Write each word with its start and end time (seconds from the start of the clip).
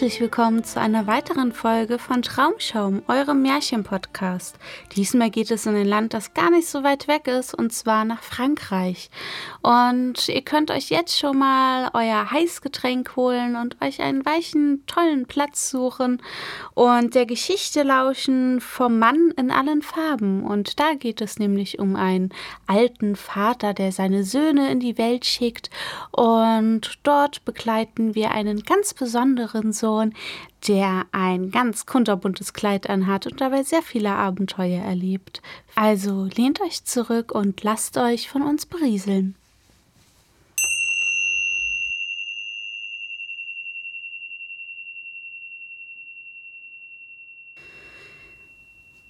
herzlich 0.00 0.22
willkommen 0.22 0.64
zu 0.64 0.80
einer 0.80 1.06
weiteren 1.06 1.52
Folge 1.52 1.98
von 1.98 2.22
Traumschaum, 2.22 3.02
eurem 3.06 3.42
Märchen-Podcast. 3.42 4.56
Diesmal 4.96 5.28
geht 5.28 5.50
es 5.50 5.66
in 5.66 5.76
ein 5.76 5.86
Land, 5.86 6.14
das 6.14 6.32
gar 6.32 6.50
nicht 6.50 6.68
so 6.68 6.82
weit 6.82 7.06
weg 7.06 7.26
ist, 7.26 7.52
und 7.52 7.70
zwar 7.70 8.06
nach 8.06 8.22
Frankreich. 8.22 9.10
Und 9.60 10.26
ihr 10.30 10.40
könnt 10.40 10.70
euch 10.70 10.88
jetzt 10.88 11.18
schon 11.18 11.38
mal 11.38 11.90
euer 11.92 12.30
Heißgetränk 12.30 13.14
holen 13.14 13.56
und 13.56 13.76
euch 13.82 14.00
einen 14.00 14.24
weichen, 14.24 14.86
tollen 14.86 15.26
Platz 15.26 15.68
suchen 15.68 16.22
und 16.72 17.14
der 17.14 17.26
Geschichte 17.26 17.82
lauschen 17.82 18.62
vom 18.62 18.98
Mann 18.98 19.34
in 19.36 19.50
allen 19.50 19.82
Farben. 19.82 20.44
Und 20.44 20.80
da 20.80 20.94
geht 20.94 21.20
es 21.20 21.38
nämlich 21.38 21.78
um 21.78 21.94
einen 21.94 22.30
alten 22.66 23.16
Vater, 23.16 23.74
der 23.74 23.92
seine 23.92 24.24
Söhne 24.24 24.70
in 24.70 24.80
die 24.80 24.96
Welt 24.96 25.26
schickt 25.26 25.68
und 26.10 27.00
dort 27.02 27.44
begleiten 27.44 28.14
wir 28.14 28.30
einen 28.30 28.62
ganz 28.62 28.94
besonderen 28.94 29.74
Sohn, 29.74 29.89
der 30.68 31.06
ein 31.12 31.50
ganz 31.50 31.86
kunterbuntes 31.86 32.52
Kleid 32.52 32.88
anhat 32.88 33.26
und 33.26 33.40
dabei 33.40 33.62
sehr 33.62 33.82
viele 33.82 34.10
Abenteuer 34.10 34.82
erlebt. 34.82 35.42
Also 35.74 36.28
lehnt 36.34 36.60
euch 36.60 36.84
zurück 36.84 37.32
und 37.32 37.62
lasst 37.62 37.96
euch 37.96 38.28
von 38.28 38.42
uns 38.42 38.66
berieseln. 38.66 39.34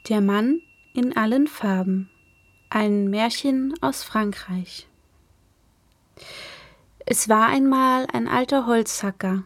Der 0.09 0.21
Mann 0.21 0.61
in 0.93 1.17
allen 1.17 1.47
Farben. 1.47 2.11
Ein 2.69 3.11
Märchen 3.11 3.75
aus 3.81 4.03
Frankreich. 4.03 4.89
Es 7.07 7.29
war 7.29 7.49
einmal 7.49 8.07
ein 8.13 8.29
alter 8.29 8.67
Holzhacker, 8.67 9.45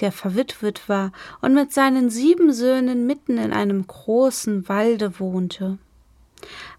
der 0.00 0.12
verwitwet 0.12 0.88
war 0.88 1.12
und 1.40 1.54
mit 1.54 1.72
seinen 1.72 2.10
sieben 2.10 2.52
Söhnen 2.52 3.06
mitten 3.06 3.38
in 3.38 3.52
einem 3.52 3.86
großen 3.86 4.68
Walde 4.68 5.18
wohnte. 5.20 5.78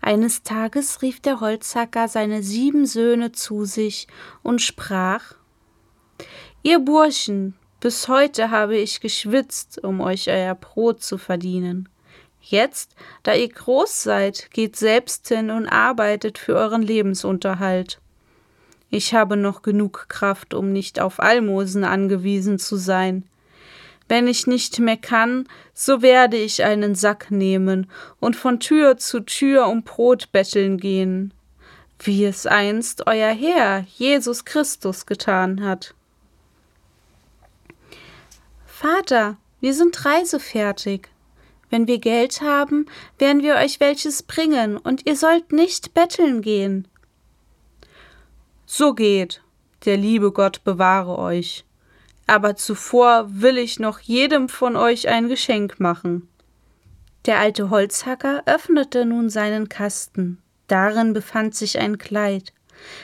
Eines 0.01 0.43
Tages 0.43 1.01
rief 1.01 1.19
der 1.19 1.39
Holzhacker 1.39 2.07
seine 2.07 2.43
sieben 2.43 2.85
Söhne 2.85 3.31
zu 3.31 3.65
sich 3.65 4.07
und 4.43 4.61
sprach 4.61 5.35
Ihr 6.61 6.79
Burschen, 6.79 7.55
bis 7.79 8.07
heute 8.07 8.49
habe 8.49 8.77
ich 8.77 9.01
geschwitzt, 9.01 9.83
um 9.83 10.01
euch 10.01 10.29
euer 10.29 10.55
Brot 10.55 11.03
zu 11.03 11.17
verdienen. 11.17 11.89
Jetzt, 12.41 12.95
da 13.23 13.33
ihr 13.33 13.49
groß 13.49 14.03
seid, 14.03 14.49
geht 14.51 14.75
selbst 14.75 15.27
hin 15.27 15.49
und 15.49 15.67
arbeitet 15.67 16.37
für 16.37 16.55
euren 16.55 16.81
Lebensunterhalt. 16.81 17.99
Ich 18.89 19.13
habe 19.13 19.35
noch 19.37 19.61
genug 19.61 20.05
Kraft, 20.09 20.53
um 20.53 20.71
nicht 20.71 20.99
auf 20.99 21.19
Almosen 21.19 21.83
angewiesen 21.83 22.59
zu 22.59 22.75
sein. 22.75 23.23
Wenn 24.07 24.27
ich 24.27 24.45
nicht 24.45 24.79
mehr 24.79 24.97
kann, 24.97 25.47
so 25.73 26.01
werde 26.01 26.37
ich 26.37 26.63
einen 26.63 26.93
Sack 26.93 27.31
nehmen 27.31 27.89
und 28.19 28.35
von 28.35 28.59
Tür 28.59 28.97
zu 28.97 29.19
Tür 29.21 29.67
um 29.67 29.83
Brot 29.83 30.31
betteln 30.31 30.77
gehen, 30.77 31.33
wie 31.99 32.25
es 32.25 32.45
einst 32.45 33.07
euer 33.07 33.33
Herr 33.33 33.85
Jesus 33.95 34.45
Christus 34.45 35.07
getan 35.07 35.63
hat. 35.63 35.95
Vater, 38.65 39.37
wir 39.61 39.73
sind 39.73 40.05
reisefertig. 40.05 41.07
Wenn 41.71 41.87
wir 41.87 41.97
Geld 41.97 42.41
haben, 42.41 42.85
werden 43.17 43.41
wir 43.41 43.55
euch 43.55 43.79
welches 43.79 44.21
bringen, 44.21 44.77
und 44.77 45.07
ihr 45.07 45.15
sollt 45.15 45.51
nicht 45.51 45.95
betteln 45.95 46.43
gehen. 46.43 46.87
So 48.65 48.93
geht, 48.93 49.41
der 49.85 49.97
liebe 49.97 50.31
Gott 50.31 50.63
bewahre 50.63 51.19
euch. 51.19 51.65
Aber 52.27 52.55
zuvor 52.55 53.27
will 53.29 53.57
ich 53.57 53.79
noch 53.79 53.99
jedem 53.99 54.49
von 54.49 54.75
euch 54.75 55.07
ein 55.07 55.27
Geschenk 55.27 55.79
machen. 55.79 56.27
Der 57.25 57.39
alte 57.39 57.69
Holzhacker 57.69 58.41
öffnete 58.45 59.05
nun 59.05 59.29
seinen 59.29 59.69
Kasten. 59.69 60.41
Darin 60.67 61.13
befand 61.13 61.53
sich 61.53 61.79
ein 61.79 61.99
Kleid. 61.99 62.53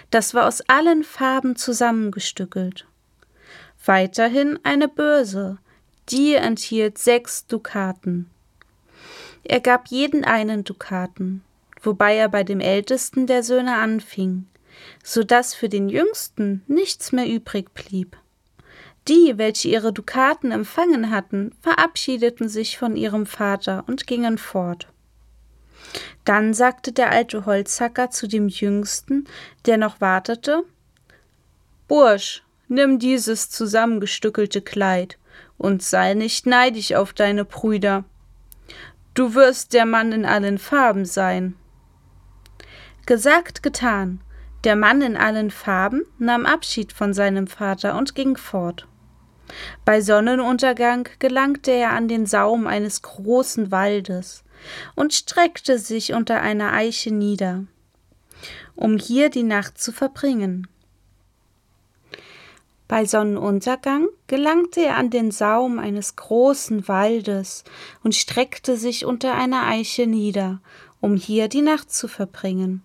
Das 0.10 0.34
war 0.34 0.48
aus 0.48 0.62
allen 0.62 1.04
Farben 1.04 1.56
zusammengestückelt. 1.56 2.88
Weiterhin 3.86 4.60
eine 4.64 4.88
Börse. 4.88 5.60
Die 6.10 6.34
enthielt 6.34 6.98
sechs 6.98 7.46
Dukaten. 7.46 8.30
Er 9.44 9.60
gab 9.60 9.88
jeden 9.88 10.24
einen 10.24 10.64
Dukaten, 10.64 11.44
wobei 11.82 12.16
er 12.16 12.30
bei 12.30 12.44
dem 12.44 12.60
ältesten 12.60 13.28
der 13.28 13.44
Söhne 13.44 13.76
anfing 13.76 14.48
so 15.04 15.24
dass 15.24 15.54
für 15.54 15.70
den 15.70 15.90
Jüngsten 15.90 16.64
nichts 16.68 17.12
mehr 17.12 17.28
übrig 17.28 17.74
blieb. 17.74 18.18
Die, 19.08 19.34
welche 19.38 19.70
ihre 19.70 19.92
Dukaten 19.92 20.52
empfangen 20.52 21.10
hatten, 21.10 21.56
verabschiedeten 21.62 22.50
sich 22.50 22.78
von 22.78 22.96
ihrem 22.96 23.26
Vater 23.26 23.84
und 23.88 24.06
gingen 24.06 24.38
fort. 24.38 24.88
Dann 26.24 26.54
sagte 26.54 26.92
der 26.92 27.12
alte 27.12 27.46
Holzhacker 27.46 28.12
zu 28.12 28.28
dem 28.28 28.48
Jüngsten, 28.48 29.26
der 29.66 29.78
noch 29.78 30.00
wartete 30.02 30.64
Bursch, 31.88 32.44
nimm 32.68 33.00
dieses 33.00 33.50
zusammengestückelte 33.50 34.62
Kleid 34.62 35.18
und 35.58 35.84
sei 35.84 36.14
nicht 36.14 36.46
neidisch 36.46 36.94
auf 36.94 37.12
deine 37.12 37.44
Brüder. 37.44 38.06
Du 39.14 39.34
wirst 39.34 39.74
der 39.74 39.86
Mann 39.86 40.14
in 40.14 40.26
allen 40.26 40.58
Farben 40.58 41.06
sein. 41.06 41.56
Gesagt, 43.06 43.62
getan. 43.62 44.22
Der 44.64 44.76
Mann 44.76 45.02
in 45.02 45.18
allen 45.18 45.50
Farben 45.50 46.04
nahm 46.20 46.46
Abschied 46.46 46.94
von 46.94 47.14
seinem 47.14 47.48
Vater 47.48 47.98
und 47.98 48.14
ging 48.14 48.38
fort. 48.38 48.88
Bei 49.86 50.02
Sonnenuntergang 50.02 51.10
gelangte 51.20 51.72
er 51.72 51.92
an 51.92 52.08
den 52.08 52.26
Saum 52.26 52.68
eines 52.68 53.02
großen 53.02 53.72
Waldes 53.72 54.44
und 54.96 55.14
streckte 55.14 55.80
sich 55.80 56.14
unter 56.14 56.42
einer 56.42 56.74
Eiche 56.74 57.12
nieder, 57.12 57.66
um 58.76 58.98
hier 58.98 59.30
die 59.30 59.44
Nacht 59.44 59.80
zu 59.80 59.92
verbringen. 59.92 60.68
Bei 62.88 63.06
Sonnenuntergang 63.06 64.10
gelangte 64.28 64.82
er 64.82 64.98
an 64.98 65.10
den 65.10 65.32
Saum 65.32 65.80
eines 65.80 66.18
großen 66.18 66.88
Waldes 66.88 67.64
und 68.04 68.16
streckte 68.16 68.78
sich 68.78 69.06
unter 69.06 69.34
einer 69.34 69.66
Eiche 69.66 70.08
nieder, 70.08 70.62
um 71.00 71.16
hier 71.16 71.48
die 71.48 71.62
Nacht 71.62 71.92
zu 71.92 72.08
verbringen. 72.08 72.84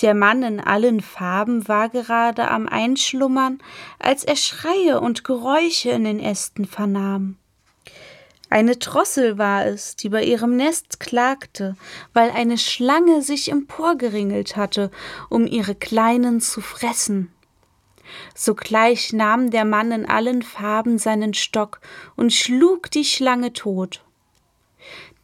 Der 0.00 0.14
Mann 0.14 0.42
in 0.42 0.60
allen 0.60 1.00
Farben 1.00 1.66
war 1.68 1.88
gerade 1.88 2.50
am 2.50 2.68
Einschlummern, 2.68 3.58
als 3.98 4.24
er 4.24 4.36
Schreie 4.36 5.00
und 5.00 5.24
Geräusche 5.24 5.90
in 5.90 6.04
den 6.04 6.20
Ästen 6.20 6.66
vernahm. 6.66 7.36
Eine 8.48 8.76
Drossel 8.76 9.38
war 9.38 9.66
es, 9.66 9.96
die 9.96 10.08
bei 10.08 10.22
ihrem 10.22 10.56
Nest 10.56 11.00
klagte, 11.00 11.76
weil 12.12 12.30
eine 12.30 12.58
Schlange 12.58 13.22
sich 13.22 13.50
emporgeringelt 13.50 14.56
hatte, 14.56 14.90
um 15.28 15.46
ihre 15.46 15.74
Kleinen 15.74 16.40
zu 16.40 16.60
fressen. 16.60 17.32
Sogleich 18.36 19.12
nahm 19.12 19.50
der 19.50 19.64
Mann 19.64 19.90
in 19.90 20.06
allen 20.06 20.42
Farben 20.42 20.98
seinen 20.98 21.34
Stock 21.34 21.80
und 22.14 22.32
schlug 22.32 22.90
die 22.92 23.04
Schlange 23.04 23.52
tot. 23.52 24.05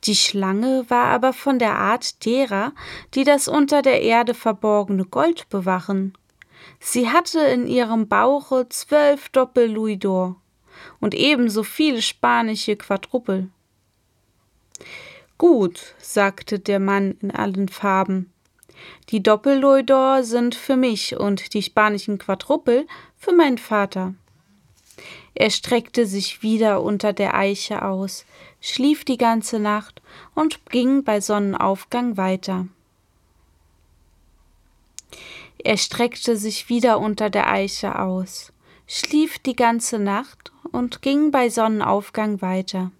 Die 0.05 0.17
Schlange 0.17 0.85
war 0.89 1.07
aber 1.07 1.33
von 1.33 1.59
der 1.59 1.77
Art 1.77 2.25
derer, 2.25 2.73
die 3.15 3.25
das 3.25 3.47
unter 3.47 3.83
der 3.83 4.03
Erde 4.03 4.35
verborgene 4.35 5.05
Gold 5.05 5.49
bewachen. 5.49 6.15
Sie 6.81 7.09
hatte 7.09 7.41
in 7.41 7.67
ihrem 7.67 8.09
Bauche 8.09 8.69
zwölf 8.69 9.29
Doppel-Louis 9.29 9.99
d'Or 9.99 10.37
und 11.01 11.15
ebenso 11.15 11.63
viele 11.63 12.03
spanische 12.03 12.75
Quadrupel. 12.77 13.49
Gut, 15.39 15.95
sagte 15.99 16.59
der 16.59 16.81
Mann 16.81 17.17
in 17.21 17.31
allen 17.31 17.69
Farben. 17.69 18.33
Die 19.11 19.23
Doppel-Louis 19.23 19.85
d'Or 19.85 20.25
sind 20.25 20.57
für 20.57 20.77
mich 20.77 21.17
und 21.17 21.55
die 21.55 21.63
spanischen 21.63 22.19
Quadrupel 22.19 22.87
für 23.17 23.33
meinen 23.33 23.59
Vater. 23.59 24.15
Er 25.35 25.51
streckte 25.51 26.07
sich 26.07 26.43
wieder 26.43 26.83
unter 26.83 27.13
der 27.13 27.35
Eiche 27.35 27.83
aus, 27.83 28.27
schlief 28.61 29.05
die 29.05 29.17
ganze 29.17 29.59
Nacht 29.59 30.03
und 30.35 30.67
ging 30.67 31.05
bei 31.05 31.21
Sonnenaufgang 31.21 32.17
weiter. 32.17 32.69
Er 35.65 35.77
streckte 35.77 36.37
sich 36.37 36.69
wieder 36.69 36.99
unter 37.01 37.31
der 37.31 37.49
Eiche 37.49 37.99
aus, 37.99 38.53
schlief 38.87 39.39
die 39.39 39.57
ganze 39.57 39.99
Nacht 39.99 40.53
und 40.71 41.03
ging 41.03 41.31
bei 41.31 41.49
Sonnenaufgang 41.49 42.43
weiter. 42.43 42.91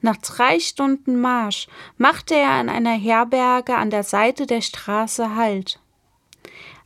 Nach 0.00 0.16
drei 0.16 0.58
Stunden 0.58 1.20
Marsch 1.20 1.66
machte 1.98 2.34
er 2.34 2.50
an 2.50 2.68
einer 2.68 2.96
Herberge 2.96 3.76
an 3.76 3.90
der 3.90 4.04
Seite 4.04 4.46
der 4.46 4.60
Straße 4.60 5.34
Halt. 5.34 5.79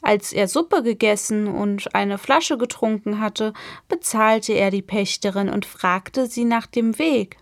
Als 0.07 0.35
er 0.35 0.49
Suppe 0.49 0.83
gegessen 0.83 1.47
und 1.47 1.95
eine 1.95 2.19
Flasche 2.19 2.59
getrunken 2.59 3.21
hatte, 3.21 3.55
bezahlte 3.89 4.53
er 4.53 4.71
die 4.71 4.83
Pächterin 4.83 5.49
und 5.49 5.65
fragte 5.65 6.27
sie 6.27 6.45
nach 6.45 6.67
dem 6.67 6.99
Weg. 6.99 7.39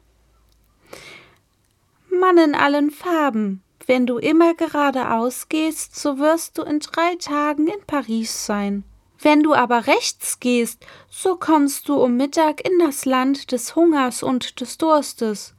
Mann 2.08 2.38
in 2.38 2.54
allen 2.54 2.92
Farben, 2.92 3.64
wenn 3.88 4.06
du 4.06 4.18
immer 4.18 4.54
geradeaus 4.54 5.48
gehst, 5.48 5.96
so 5.96 6.18
wirst 6.20 6.56
du 6.56 6.62
in 6.62 6.78
drei 6.78 7.16
Tagen 7.16 7.66
in 7.66 7.84
Paris 7.84 8.46
sein. 8.46 8.84
Wenn 9.18 9.42
du 9.42 9.54
aber 9.54 9.88
rechts 9.88 10.38
gehst, 10.38 10.86
so 11.10 11.34
kommst 11.34 11.88
du 11.88 11.96
um 11.96 12.16
Mittag 12.16 12.64
in 12.64 12.78
das 12.78 13.04
Land 13.04 13.50
des 13.50 13.74
Hungers 13.74 14.22
und 14.22 14.60
des 14.60 14.78
Durstes. 14.78 15.56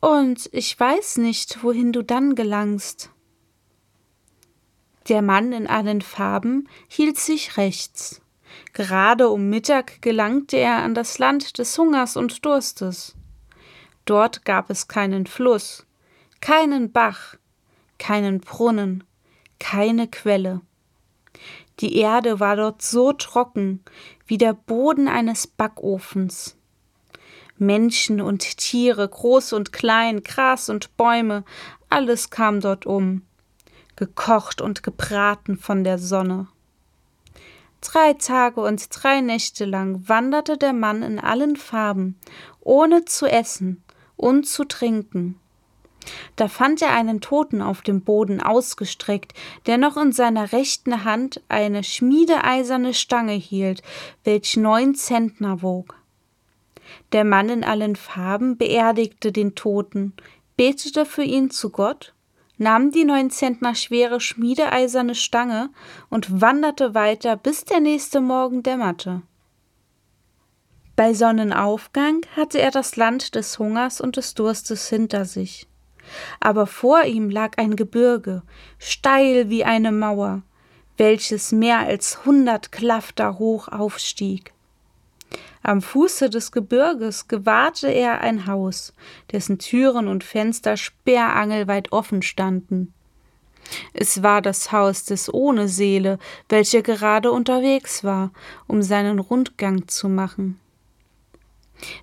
Und 0.00 0.48
ich 0.52 0.80
weiß 0.80 1.18
nicht, 1.18 1.62
wohin 1.62 1.92
du 1.92 2.02
dann 2.02 2.34
gelangst. 2.34 3.10
Der 5.08 5.22
Mann 5.22 5.52
in 5.52 5.66
allen 5.66 6.00
Farben 6.00 6.68
hielt 6.88 7.18
sich 7.18 7.56
rechts. 7.56 8.22
Gerade 8.72 9.28
um 9.28 9.50
Mittag 9.50 10.00
gelangte 10.00 10.56
er 10.56 10.82
an 10.82 10.94
das 10.94 11.18
Land 11.18 11.58
des 11.58 11.76
Hungers 11.76 12.16
und 12.16 12.44
Durstes. 12.44 13.14
Dort 14.04 14.44
gab 14.44 14.70
es 14.70 14.88
keinen 14.88 15.26
Fluss, 15.26 15.86
keinen 16.40 16.92
Bach, 16.92 17.36
keinen 17.98 18.40
Brunnen, 18.40 19.04
keine 19.58 20.08
Quelle. 20.08 20.60
Die 21.80 21.96
Erde 21.96 22.40
war 22.40 22.56
dort 22.56 22.82
so 22.82 23.12
trocken 23.12 23.82
wie 24.26 24.38
der 24.38 24.54
Boden 24.54 25.08
eines 25.08 25.46
Backofens. 25.46 26.56
Menschen 27.56 28.20
und 28.20 28.58
Tiere, 28.58 29.08
groß 29.08 29.52
und 29.52 29.72
klein, 29.72 30.22
Gras 30.22 30.68
und 30.68 30.96
Bäume, 30.96 31.44
alles 31.88 32.30
kam 32.30 32.60
dort 32.60 32.84
um, 32.86 33.22
gekocht 33.96 34.60
und 34.60 34.82
gebraten 34.82 35.56
von 35.56 35.84
der 35.84 35.98
Sonne. 35.98 36.48
Drei 37.80 38.14
Tage 38.14 38.60
und 38.60 38.88
drei 38.90 39.20
Nächte 39.20 39.66
lang 39.66 40.08
wanderte 40.08 40.56
der 40.56 40.72
Mann 40.72 41.02
in 41.02 41.18
allen 41.18 41.56
Farben, 41.56 42.18
ohne 42.60 43.04
zu 43.04 43.26
essen 43.26 43.82
und 44.16 44.46
zu 44.46 44.64
trinken. 44.64 45.38
Da 46.36 46.48
fand 46.48 46.82
er 46.82 46.92
einen 46.92 47.20
Toten 47.20 47.62
auf 47.62 47.82
dem 47.82 48.02
Boden 48.02 48.40
ausgestreckt, 48.40 49.32
der 49.66 49.78
noch 49.78 49.96
in 49.96 50.12
seiner 50.12 50.52
rechten 50.52 51.04
Hand 51.04 51.42
eine 51.48 51.84
schmiedeeiserne 51.84 52.94
Stange 52.94 53.32
hielt, 53.32 53.82
welch 54.24 54.56
neun 54.56 54.94
Zentner 54.94 55.62
wog. 55.62 55.94
Der 57.12 57.24
Mann 57.24 57.48
in 57.48 57.64
allen 57.64 57.96
Farben 57.96 58.56
beerdigte 58.56 59.32
den 59.32 59.54
Toten, 59.54 60.14
betete 60.56 61.06
für 61.06 61.22
ihn 61.22 61.50
zu 61.50 61.70
Gott, 61.70 62.14
nahm 62.56 62.90
die 62.90 63.04
neun 63.04 63.30
Zentner 63.30 63.74
schwere 63.74 64.20
schmiedeeiserne 64.20 65.14
Stange 65.14 65.70
und 66.10 66.40
wanderte 66.40 66.94
weiter, 66.94 67.36
bis 67.36 67.64
der 67.64 67.80
nächste 67.80 68.20
Morgen 68.20 68.62
dämmerte. 68.62 69.22
Bei 70.96 71.12
Sonnenaufgang 71.12 72.20
hatte 72.36 72.60
er 72.60 72.70
das 72.70 72.96
Land 72.96 73.34
des 73.34 73.58
Hungers 73.58 74.00
und 74.00 74.16
des 74.16 74.34
Durstes 74.34 74.88
hinter 74.88 75.24
sich 75.24 75.66
aber 76.40 76.66
vor 76.66 77.04
ihm 77.04 77.30
lag 77.30 77.58
ein 77.58 77.76
Gebirge, 77.76 78.42
steil 78.78 79.48
wie 79.48 79.64
eine 79.64 79.92
Mauer, 79.92 80.42
welches 80.96 81.52
mehr 81.52 81.80
als 81.80 82.24
hundert 82.24 82.72
Klafter 82.72 83.38
hoch 83.38 83.68
aufstieg. 83.68 84.53
Am 85.66 85.80
Fuße 85.80 86.28
des 86.28 86.52
Gebirges 86.52 87.26
gewahrte 87.26 87.88
er 87.88 88.20
ein 88.20 88.46
Haus, 88.46 88.92
dessen 89.32 89.58
Türen 89.58 90.08
und 90.08 90.22
Fenster 90.22 90.76
sperrangelweit 90.76 91.90
offen 91.90 92.20
standen. 92.20 92.92
Es 93.94 94.22
war 94.22 94.42
das 94.42 94.72
Haus 94.72 95.06
des 95.06 95.32
ohne 95.32 95.68
Seele, 95.68 96.18
welcher 96.50 96.82
gerade 96.82 97.32
unterwegs 97.32 98.04
war, 98.04 98.30
um 98.66 98.82
seinen 98.82 99.18
Rundgang 99.18 99.88
zu 99.88 100.10
machen. 100.10 100.60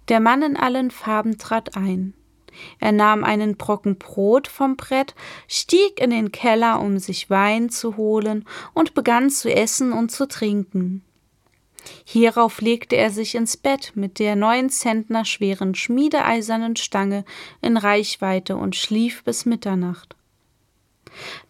Der 0.08 0.22
Mann 0.22 0.42
in 0.42 0.58
allen 0.58 0.90
Farben 0.90 1.38
trat 1.38 1.78
ein. 1.78 2.16
Er 2.80 2.92
nahm 2.92 3.24
einen 3.24 3.58
Brocken 3.58 4.00
Brot 4.00 4.48
vom 4.48 4.76
Brett, 4.76 5.14
stieg 5.48 6.02
in 6.02 6.10
den 6.10 6.32
Keller, 6.32 6.82
um 6.82 6.98
sich 6.98 7.30
Wein 7.30 7.70
zu 7.70 7.96
holen, 7.96 8.44
und 8.74 8.96
begann 8.96 9.30
zu 9.30 9.54
essen 9.54 9.94
und 9.94 10.12
zu 10.12 10.28
trinken. 10.28 11.04
Hierauf 12.06 12.62
legte 12.62 12.96
er 12.96 13.10
sich 13.10 13.36
ins 13.36 13.58
Bett 13.58 13.94
mit 13.96 14.20
der 14.20 14.36
neun 14.36 14.70
Zentner 14.70 15.26
schweren 15.26 15.76
schmiedeeisernen 15.76 16.76
Stange 16.76 17.26
in 17.62 17.78
Reichweite 17.78 18.56
und 18.56 18.76
schlief 18.76 19.24
bis 19.24 19.46
Mitternacht. 19.46 20.16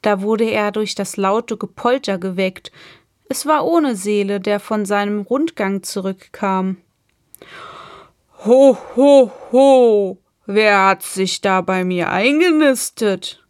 Da 0.01 0.21
wurde 0.21 0.45
er 0.45 0.71
durch 0.71 0.95
das 0.95 1.17
laute 1.17 1.57
Gepolter 1.57 2.17
geweckt. 2.17 2.71
Es 3.29 3.45
war 3.45 3.65
ohne 3.65 3.95
Seele, 3.95 4.39
der 4.39 4.59
von 4.59 4.85
seinem 4.85 5.21
Rundgang 5.21 5.83
zurückkam. 5.83 6.77
Ho, 8.45 8.77
ho, 8.95 9.31
ho, 9.51 10.17
Wer 10.53 10.85
hat 10.87 11.03
sich 11.03 11.39
da 11.41 11.61
bei 11.61 11.83
mir 11.83 12.09
eingenistet? 12.09 13.45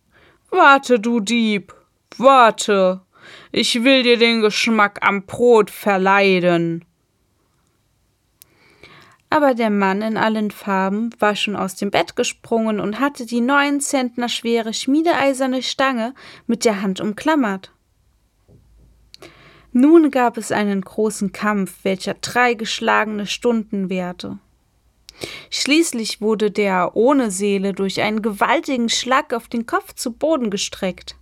Warte, 0.49 0.99
du 0.99 1.19
Dieb, 1.19 1.73
warte, 2.17 3.01
ich 3.51 3.83
will 3.83 4.03
dir 4.03 4.17
den 4.17 4.41
Geschmack 4.41 4.99
am 5.01 5.25
Brot 5.25 5.69
verleiden. 5.69 6.85
Aber 9.29 9.53
der 9.53 9.69
Mann 9.69 10.01
in 10.01 10.17
allen 10.17 10.51
Farben 10.51 11.09
war 11.19 11.37
schon 11.37 11.55
aus 11.55 11.75
dem 11.75 11.89
Bett 11.89 12.17
gesprungen 12.17 12.81
und 12.81 12.99
hatte 12.99 13.25
die 13.25 13.39
neun 13.39 13.79
Zentner 13.79 14.27
schwere 14.27 14.73
schmiedeeiserne 14.73 15.63
Stange 15.63 16.13
mit 16.47 16.65
der 16.65 16.81
Hand 16.81 16.99
umklammert. 16.99 17.71
Nun 19.71 20.11
gab 20.11 20.35
es 20.35 20.51
einen 20.51 20.81
großen 20.81 21.31
Kampf, 21.31 21.79
welcher 21.83 22.15
drei 22.15 22.55
geschlagene 22.55 23.25
Stunden 23.25 23.89
währte. 23.89 24.37
Schließlich 25.49 26.19
wurde 26.19 26.51
der 26.51 26.97
ohne 26.97 27.31
Seele 27.31 27.73
durch 27.73 28.01
einen 28.01 28.21
gewaltigen 28.21 28.89
Schlag 28.89 29.33
auf 29.33 29.47
den 29.47 29.65
Kopf 29.65 29.93
zu 29.93 30.11
Boden 30.11 30.49
gestreckt. 30.49 31.15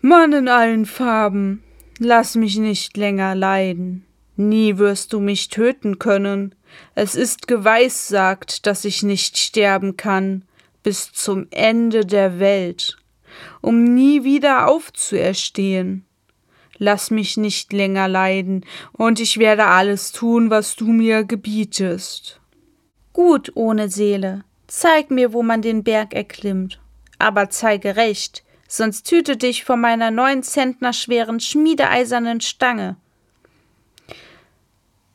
Mann 0.00 0.32
in 0.32 0.48
allen 0.48 0.86
Farben, 0.86 1.62
lass 1.98 2.34
mich 2.34 2.58
nicht 2.58 2.96
länger 2.96 3.34
leiden. 3.34 4.04
Nie 4.36 4.78
wirst 4.78 5.12
du 5.12 5.20
mich 5.20 5.48
töten 5.48 5.98
können. 5.98 6.54
Es 6.94 7.14
ist 7.14 7.48
geweissagt, 7.48 8.66
dass 8.66 8.84
ich 8.84 9.02
nicht 9.02 9.36
sterben 9.36 9.96
kann 9.96 10.44
bis 10.82 11.12
zum 11.12 11.48
Ende 11.50 12.06
der 12.06 12.38
Welt, 12.38 12.96
um 13.60 13.82
nie 13.82 14.22
wieder 14.22 14.68
aufzuerstehen 14.68 16.04
lass 16.78 17.10
mich 17.10 17.36
nicht 17.36 17.72
länger 17.72 18.08
leiden, 18.08 18.64
und 18.92 19.20
ich 19.20 19.38
werde 19.38 19.66
alles 19.66 20.12
tun, 20.12 20.50
was 20.50 20.76
du 20.76 20.86
mir 20.86 21.24
gebietest. 21.24 22.40
Gut, 23.12 23.52
ohne 23.54 23.88
Seele, 23.88 24.44
zeig 24.66 25.10
mir, 25.10 25.32
wo 25.32 25.42
man 25.42 25.60
den 25.60 25.82
Berg 25.82 26.14
erklimmt, 26.14 26.80
aber 27.18 27.50
zeige 27.50 27.96
recht, 27.96 28.44
sonst 28.68 29.10
hüte 29.10 29.36
dich 29.36 29.64
vor 29.64 29.76
meiner 29.76 30.12
neun 30.12 30.44
Zentner 30.44 30.92
schweren 30.92 31.40
schmiedeeisernen 31.40 32.40
Stange. 32.40 32.96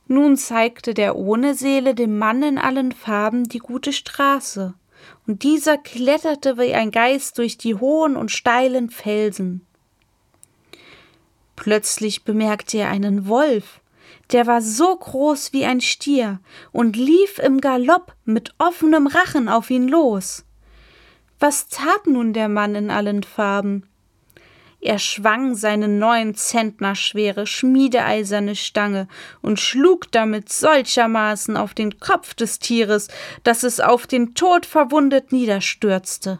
Nun 0.08 0.36
zeigte 0.36 0.94
der 0.94 1.16
ohne 1.16 1.56
Seele 1.56 1.96
dem 1.96 2.18
Mann 2.18 2.44
in 2.44 2.58
allen 2.58 2.92
Farben 2.92 3.46
die 3.46 3.60
gute 3.60 3.94
Straße, 3.94 4.74
und 5.28 5.44
dieser 5.44 5.78
kletterte 5.78 6.58
wie 6.58 6.74
ein 6.74 6.92
Geist 6.92 7.38
durch 7.38 7.58
die 7.58 7.76
hohen 7.76 8.18
und 8.18 8.32
steilen 8.32 8.90
Felsen. 8.90 9.66
Plötzlich 11.56 12.24
bemerkte 12.24 12.80
er 12.80 12.90
einen 12.90 13.28
Wolf, 13.28 13.80
der 14.32 14.48
war 14.48 14.62
so 14.62 14.96
groß 14.96 15.54
wie 15.54 15.66
ein 15.66 15.82
Stier 15.82 16.40
und 16.72 16.96
lief 16.96 17.40
im 17.40 17.62
Galopp 17.62 18.16
mit 18.26 18.54
offenem 18.58 19.08
Rachen 19.08 19.48
auf 19.48 19.70
ihn 19.70 19.88
los. 19.88 20.46
Was 21.44 21.68
tat 21.68 22.08
nun 22.08 22.32
der 22.32 22.48
Mann 22.48 22.74
in 22.74 22.90
allen 22.90 23.22
Farben? 23.22 23.84
Er 24.80 24.98
schwang 24.98 25.56
seine 25.56 25.90
neun 25.90 26.36
Zentner 26.36 26.96
schwere 26.96 27.48
schmiedeeiserne 27.48 28.56
Stange 28.56 29.10
und 29.42 29.60
schlug 29.60 30.10
damit 30.14 30.48
solchermaßen 30.48 31.58
auf 31.58 31.74
den 31.74 32.00
Kopf 32.00 32.34
des 32.34 32.60
Tieres, 32.60 33.10
dass 33.44 33.64
es 33.64 33.82
auf 33.82 34.08
den 34.08 34.36
Tod 34.36 34.66
verwundet 34.66 35.34
niederstürzte. 35.34 36.40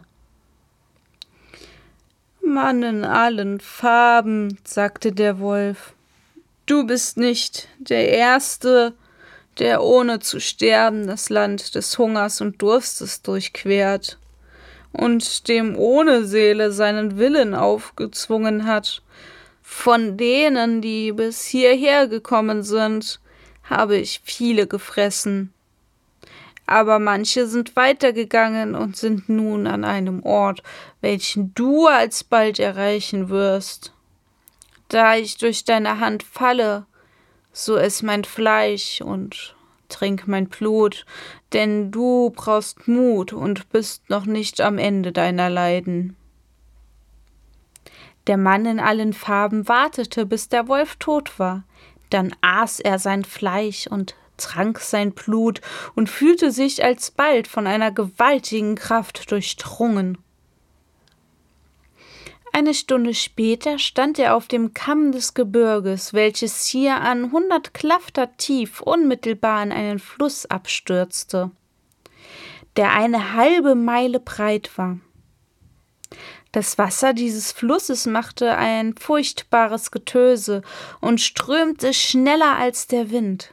Mann 2.42 2.82
in 2.82 3.04
allen 3.04 3.60
Farben, 3.60 4.56
sagte 4.64 5.12
der 5.12 5.38
Wolf, 5.38 5.92
du 6.64 6.86
bist 6.86 7.18
nicht 7.18 7.68
der 7.76 8.08
Erste, 8.08 8.94
der 9.58 9.82
ohne 9.82 10.20
zu 10.20 10.40
sterben 10.40 11.06
das 11.06 11.28
Land 11.28 11.74
des 11.74 11.98
Hungers 11.98 12.40
und 12.40 12.62
Durstes 12.62 13.20
durchquert 13.20 14.16
und 14.94 15.48
dem 15.48 15.76
ohne 15.76 16.24
Seele 16.24 16.72
seinen 16.72 17.18
Willen 17.18 17.54
aufgezwungen 17.54 18.66
hat. 18.66 19.02
Von 19.62 20.16
denen, 20.16 20.80
die 20.80 21.12
bis 21.12 21.44
hierher 21.44 22.06
gekommen 22.06 22.62
sind, 22.62 23.20
habe 23.64 23.96
ich 23.96 24.20
viele 24.24 24.66
gefressen 24.66 25.54
aber 26.66 26.98
manche 26.98 27.46
sind 27.46 27.76
weitergegangen 27.76 28.74
und 28.74 28.96
sind 28.96 29.28
nun 29.28 29.66
an 29.66 29.84
einem 29.84 30.22
Ort, 30.22 30.62
welchen 31.00 31.54
du 31.54 31.86
alsbald 31.86 32.58
erreichen 32.58 33.28
wirst. 33.28 33.92
Da 34.88 35.16
ich 35.16 35.36
durch 35.36 35.64
deine 35.64 36.00
Hand 36.00 36.22
falle, 36.22 36.86
so 37.52 37.76
iss 37.76 38.02
mein 38.02 38.24
Fleisch 38.24 39.00
und 39.00 39.53
trink 39.94 40.26
mein 40.26 40.48
Blut, 40.48 41.06
denn 41.52 41.90
du 41.90 42.30
brauchst 42.34 42.88
Mut 42.88 43.32
und 43.32 43.68
bist 43.70 44.10
noch 44.10 44.26
nicht 44.26 44.60
am 44.60 44.78
Ende 44.78 45.12
deiner 45.12 45.48
Leiden. 45.48 46.16
Der 48.26 48.36
Mann 48.36 48.66
in 48.66 48.80
allen 48.80 49.12
Farben 49.12 49.68
wartete, 49.68 50.26
bis 50.26 50.48
der 50.48 50.66
Wolf 50.66 50.96
tot 50.96 51.38
war. 51.38 51.64
Dann 52.10 52.34
aß 52.40 52.80
er 52.80 52.98
sein 52.98 53.24
Fleisch 53.24 53.86
und 53.86 54.14
trank 54.36 54.80
sein 54.80 55.12
Blut 55.12 55.60
und 55.94 56.10
fühlte 56.10 56.50
sich 56.50 56.82
alsbald 56.82 57.46
von 57.46 57.66
einer 57.66 57.92
gewaltigen 57.92 58.74
Kraft 58.74 59.30
durchdrungen. 59.30 60.18
Eine 62.56 62.72
Stunde 62.72 63.14
später 63.14 63.80
stand 63.80 64.16
er 64.16 64.36
auf 64.36 64.46
dem 64.46 64.74
Kamm 64.74 65.10
des 65.10 65.34
Gebirges, 65.34 66.14
welches 66.14 66.64
hier 66.66 67.00
an 67.00 67.32
hundert 67.32 67.74
Klafter 67.74 68.36
tief 68.36 68.80
unmittelbar 68.80 69.60
in 69.64 69.72
einen 69.72 69.98
Fluss 69.98 70.46
abstürzte, 70.46 71.50
der 72.76 72.92
eine 72.92 73.32
halbe 73.32 73.74
Meile 73.74 74.20
breit 74.20 74.78
war. 74.78 75.00
Das 76.52 76.78
Wasser 76.78 77.12
dieses 77.12 77.50
Flusses 77.50 78.06
machte 78.06 78.56
ein 78.56 78.94
furchtbares 78.94 79.90
Getöse 79.90 80.62
und 81.00 81.20
strömte 81.20 81.92
schneller 81.92 82.56
als 82.56 82.86
der 82.86 83.10
Wind. 83.10 83.52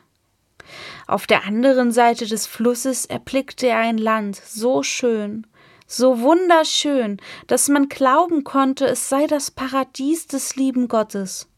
Auf 1.07 1.25
der 1.25 1.45
anderen 1.45 1.91
Seite 1.91 2.27
des 2.27 2.45
Flusses 2.45 3.07
erblickte 3.07 3.65
er 3.65 3.79
ein 3.79 3.97
Land 3.97 4.35
so 4.35 4.83
schön, 4.83 5.47
so 5.91 6.21
wunderschön, 6.21 7.17
dass 7.47 7.67
man 7.67 7.89
glauben 7.89 8.43
konnte, 8.43 8.85
es 8.85 9.09
sei 9.09 9.27
das 9.27 9.51
Paradies 9.51 10.27
des 10.27 10.55
lieben 10.55 10.87
Gottes. 10.87 11.49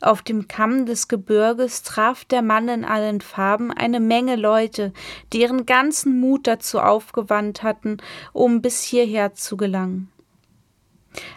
Auf 0.00 0.22
dem 0.22 0.48
Kamm 0.48 0.86
des 0.86 1.08
Gebirges 1.08 1.82
traf 1.82 2.24
der 2.24 2.42
Mann 2.42 2.68
in 2.68 2.84
allen 2.84 3.20
Farben 3.20 3.72
eine 3.72 4.00
Menge 4.00 4.36
Leute, 4.36 4.92
die 5.32 5.40
ihren 5.40 5.66
ganzen 5.66 6.20
Mut 6.20 6.46
dazu 6.46 6.80
aufgewandt 6.80 7.62
hatten, 7.62 7.98
um 8.32 8.62
bis 8.62 8.82
hierher 8.82 9.34
zu 9.34 9.56
gelangen. 9.56 10.10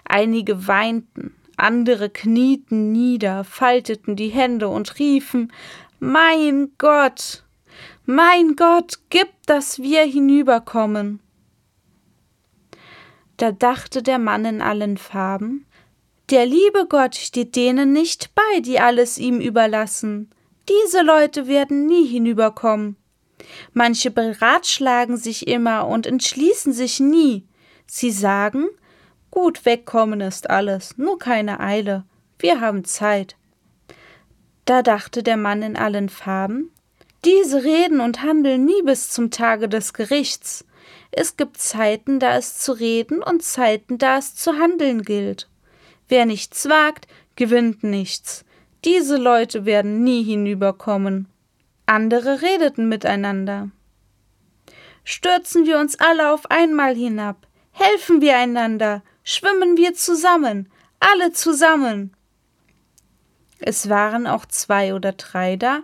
Einige 0.03 0.67
weinten, 0.67 1.35
andere 1.57 2.09
knieten 2.09 2.91
nieder, 2.91 3.43
falteten 3.43 4.15
die 4.15 4.29
Hände 4.29 4.67
und 4.67 4.99
riefen 4.99 5.51
Mein 5.99 6.71
Gott, 6.77 7.43
mein 8.05 8.55
Gott, 8.55 8.99
gib, 9.09 9.29
dass 9.45 9.79
wir 9.79 10.03
hinüberkommen. 10.03 11.19
Da 13.41 13.51
dachte 13.51 14.03
der 14.03 14.19
Mann 14.19 14.45
in 14.45 14.61
allen 14.61 14.99
Farben 14.99 15.65
Der 16.29 16.45
liebe 16.45 16.85
Gott 16.87 17.15
steht 17.15 17.55
denen 17.55 17.91
nicht 17.91 18.35
bei, 18.35 18.59
die 18.59 18.79
alles 18.79 19.17
ihm 19.17 19.41
überlassen. 19.41 20.29
Diese 20.69 21.01
Leute 21.01 21.47
werden 21.47 21.87
nie 21.87 22.05
hinüberkommen. 22.05 22.97
Manche 23.73 24.11
beratschlagen 24.11 25.17
sich 25.17 25.47
immer 25.47 25.87
und 25.87 26.05
entschließen 26.05 26.71
sich 26.71 26.99
nie. 26.99 27.47
Sie 27.87 28.11
sagen, 28.11 28.67
gut 29.31 29.65
wegkommen 29.65 30.21
ist 30.21 30.47
alles, 30.51 30.99
nur 30.99 31.17
keine 31.17 31.59
Eile, 31.61 32.05
wir 32.37 32.61
haben 32.61 32.83
Zeit. 32.83 33.37
Da 34.65 34.83
dachte 34.83 35.23
der 35.23 35.37
Mann 35.37 35.63
in 35.63 35.77
allen 35.77 36.09
Farben, 36.09 36.69
diese 37.25 37.63
reden 37.63 38.01
und 38.01 38.21
handeln 38.21 38.65
nie 38.65 38.83
bis 38.83 39.09
zum 39.09 39.31
Tage 39.31 39.67
des 39.67 39.93
Gerichts. 39.93 40.63
Es 41.11 41.35
gibt 41.35 41.57
Zeiten, 41.57 42.19
da 42.19 42.37
es 42.37 42.57
zu 42.57 42.71
reden 42.71 43.21
und 43.21 43.43
Zeiten, 43.43 43.97
da 43.97 44.17
es 44.17 44.35
zu 44.35 44.57
handeln 44.57 45.03
gilt. 45.03 45.49
Wer 46.07 46.25
nichts 46.25 46.67
wagt, 46.69 47.07
gewinnt 47.35 47.83
nichts. 47.83 48.45
Diese 48.85 49.17
Leute 49.17 49.65
werden 49.65 50.03
nie 50.03 50.23
hinüberkommen. 50.23 51.27
Andere 51.85 52.41
redeten 52.41 52.87
miteinander. 52.87 53.69
Stürzen 55.03 55.65
wir 55.65 55.79
uns 55.79 55.99
alle 55.99 56.31
auf 56.31 56.49
einmal 56.49 56.95
hinab, 56.95 57.47
helfen 57.71 58.21
wir 58.21 58.37
einander, 58.37 59.03
schwimmen 59.23 59.77
wir 59.77 59.93
zusammen, 59.93 60.71
alle 60.99 61.31
zusammen. 61.31 62.15
Es 63.59 63.89
waren 63.89 64.27
auch 64.27 64.45
zwei 64.45 64.93
oder 64.93 65.11
drei 65.11 65.55
da, 65.55 65.81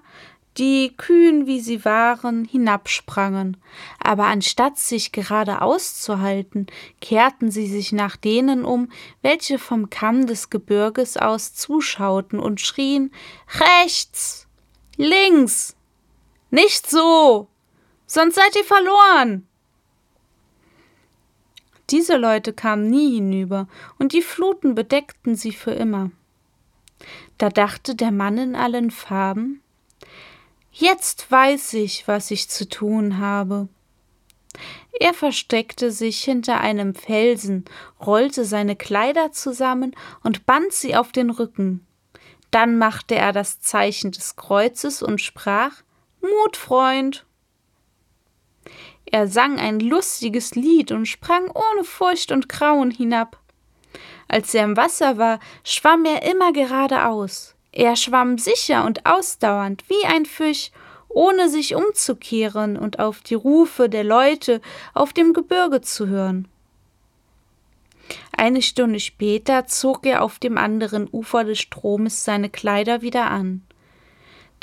die, 0.57 0.93
kühn 0.97 1.45
wie 1.45 1.59
sie 1.59 1.85
waren, 1.85 2.45
hinabsprangen, 2.45 3.57
aber 3.99 4.25
anstatt 4.25 4.77
sich 4.77 5.11
geradeaus 5.11 6.01
zu 6.01 6.19
halten, 6.19 6.67
kehrten 6.99 7.51
sie 7.51 7.67
sich 7.67 7.91
nach 7.91 8.15
denen 8.15 8.65
um, 8.65 8.91
welche 9.21 9.59
vom 9.59 9.89
Kamm 9.89 10.25
des 10.25 10.49
Gebirges 10.49 11.17
aus 11.17 11.53
zuschauten 11.53 12.39
und 12.39 12.59
schrien 12.59 13.11
Rechts. 13.59 14.47
Links. 14.95 15.75
Nicht 16.49 16.89
so. 16.89 17.47
Sonst 18.07 18.35
seid 18.35 18.55
ihr 18.55 18.63
verloren. 18.63 19.47
Diese 21.89 22.17
Leute 22.17 22.51
kamen 22.51 22.89
nie 22.89 23.15
hinüber, 23.15 23.67
und 23.97 24.11
die 24.11 24.21
Fluten 24.21 24.75
bedeckten 24.75 25.35
sie 25.35 25.53
für 25.53 25.71
immer. 25.71 26.11
Da 27.37 27.49
dachte 27.49 27.95
der 27.95 28.11
Mann 28.11 28.37
in 28.37 28.55
allen 28.55 28.91
Farben 28.91 29.61
Jetzt 30.79 31.31
weiß 31.31 31.74
ich, 31.74 32.07
was 32.07 32.29
ich 32.29 32.50
zu 32.50 32.69
tun 32.69 33.17
habe. 33.17 33.67
Er 35.00 35.15
versteckte 35.15 35.89
sich 35.89 36.24
hinter 36.24 36.62
einem 36.62 36.93
Felsen, 36.93 37.65
rollte 38.00 38.46
seine 38.46 38.75
Kleider 38.75 39.31
zusammen 39.31 39.96
und 40.22 40.46
band 40.46 40.72
sie 40.72 40.96
auf 40.96 41.12
den 41.12 41.31
Rücken. 41.31 41.84
Dann 42.51 42.77
machte 42.77 43.15
er 43.15 43.34
das 43.34 43.60
Zeichen 43.60 44.12
des 44.12 44.36
Kreuzes 44.36 45.01
und 45.01 45.19
sprach 45.19 45.81
Mut, 46.22 46.55
Freund. 46.55 47.25
Er 49.05 49.27
sang 49.27 49.57
ein 49.57 49.79
lustiges 49.79 50.53
Lied 50.53 50.91
und 50.91 51.07
sprang 51.07 51.50
ohne 51.50 51.86
Furcht 51.86 52.31
und 52.31 52.50
Grauen 52.50 52.91
hinab. 52.91 53.39
Als 54.27 54.53
er 54.53 54.65
im 54.65 54.77
Wasser 54.77 55.17
war, 55.17 55.39
schwamm 55.63 56.05
er 56.05 56.22
immer 56.22 56.53
geradeaus. 56.53 57.56
Er 57.77 57.96
schwamm 57.96 58.39
sicher 58.39 58.86
und 58.86 59.05
ausdauernd 59.05 59.84
wie 59.88 60.03
ein 60.07 60.25
Fisch, 60.25 60.72
ohne 61.10 61.48
sich 61.48 61.75
umzukehren 61.75 62.75
und 62.75 62.98
auf 62.98 63.22
die 63.22 63.36
Rufe 63.36 63.88
der 63.88 64.03
Leute 64.03 64.62
auf 64.96 65.13
dem 65.13 65.31
Gebirge 65.31 65.81
zu 65.81 66.07
hören. 66.07 66.48
Eine 68.36 68.63
Stunde 68.63 69.00
später 69.00 69.67
zog 69.67 70.07
er 70.07 70.24
auf 70.24 70.39
dem 70.39 70.57
anderen 70.57 71.07
Ufer 71.12 71.43
des 71.43 71.60
Stromes 71.60 72.25
seine 72.25 72.50
Kleider 72.50 73.03
wieder 73.03 73.29
an. 73.29 73.62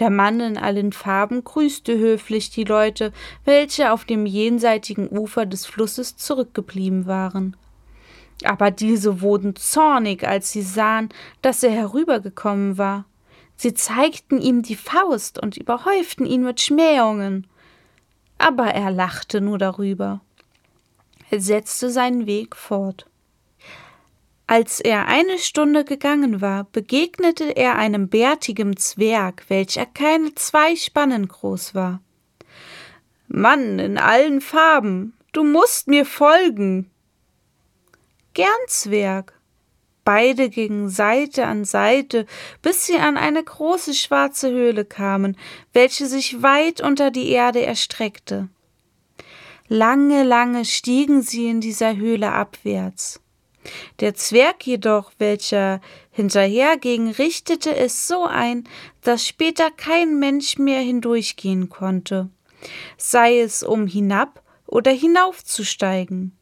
Der 0.01 0.11
Mann 0.11 0.41
in 0.41 0.59
allen 0.59 0.91
Farben 0.91 1.45
grüßte 1.45 1.97
höflich 1.97 2.51
die 2.51 2.65
Leute, 2.65 3.13
welche 3.45 3.93
auf 3.93 4.05
dem 4.05 4.27
jenseitigen 4.27 5.09
Ufer 5.09 5.47
des 5.47 5.67
Flusses 5.67 6.17
zurückgeblieben 6.17 7.07
waren. 7.07 7.57
Aber 8.43 8.71
diese 8.71 9.21
wurden 9.21 9.55
zornig, 9.57 10.27
als 10.27 10.51
sie 10.51 10.63
sahen, 10.63 11.09
dass 11.41 11.63
er 11.63 11.71
herübergekommen 11.71 12.79
war. 12.79 13.05
Sie 13.57 13.75
zeigten 13.75 14.41
ihm 14.41 14.63
die 14.63 14.77
Faust 14.77 15.41
und 15.41 15.57
überhäuften 15.57 16.27
ihn 16.27 16.43
mit 16.43 16.61
Schmähungen. 16.61 17.47
Aber 18.39 18.67
er 18.67 18.91
lachte 18.91 19.41
nur 19.41 19.59
darüber. 19.59 20.21
Er 21.31 21.41
setzte 21.41 21.91
seinen 21.91 22.27
Weg 22.27 22.57
fort. 22.57 23.07
Als 24.47 24.81
er 24.81 25.07
eine 25.07 25.39
Stunde 25.39 25.85
gegangen 25.85 26.43
war, 26.43 26.65
begegnete 26.65 27.57
er 27.57 27.77
einem 27.77 28.09
bärtigen 28.09 28.77
Zwerg, 28.77 29.45
welcher 29.49 29.87
keine 29.87 30.35
zwei 30.35 30.77
Spannen 30.77 31.29
groß 31.29 31.75
war. 31.75 32.03
Mann 33.27 33.79
in 33.79 33.97
allen 33.97 34.43
Farben, 34.43 35.15
du 35.33 35.45
musst 35.45 35.89
mir 35.89 36.05
folgen, 36.05 36.91
Gern, 38.35 38.49
Zwerg. 38.67 39.33
Beide 40.05 40.51
gingen 40.51 40.89
Seite 40.89 41.47
an 41.47 41.65
Seite, 41.65 42.27
bis 42.63 42.85
sie 42.85 42.97
an 42.97 43.17
eine 43.17 43.43
große 43.43 43.95
schwarze 43.95 44.51
Höhle 44.51 44.85
kamen, 44.85 45.37
welche 45.73 46.07
sich 46.07 46.43
weit 46.43 46.81
unter 46.81 47.13
die 47.13 47.29
Erde 47.31 47.65
erstreckte. 47.65 48.49
Lange, 49.69 50.25
lange 50.25 50.65
stiegen 50.65 51.23
sie 51.23 51.47
in 51.49 51.61
dieser 51.61 51.97
Höhle 51.97 52.33
abwärts. 52.33 53.21
Der 54.01 54.15
Zwerg 54.15 54.67
jedoch, 54.67 55.13
welcher 55.19 55.81
hinterherging, 56.11 57.13
richtete 57.13 57.75
es 57.75 58.09
so 58.09 58.25
ein, 58.25 58.65
dass 59.01 59.25
später 59.25 59.71
kein 59.71 60.19
Mensch 60.19 60.59
mehr 60.59 60.81
hindurchgehen 60.81 61.69
konnte, 61.69 62.29
sei 62.99 63.39
es 63.39 63.63
um 63.63 63.87
hinab 63.87 64.43
oder 64.67 64.91
hinaufzusteigen. 64.91 66.37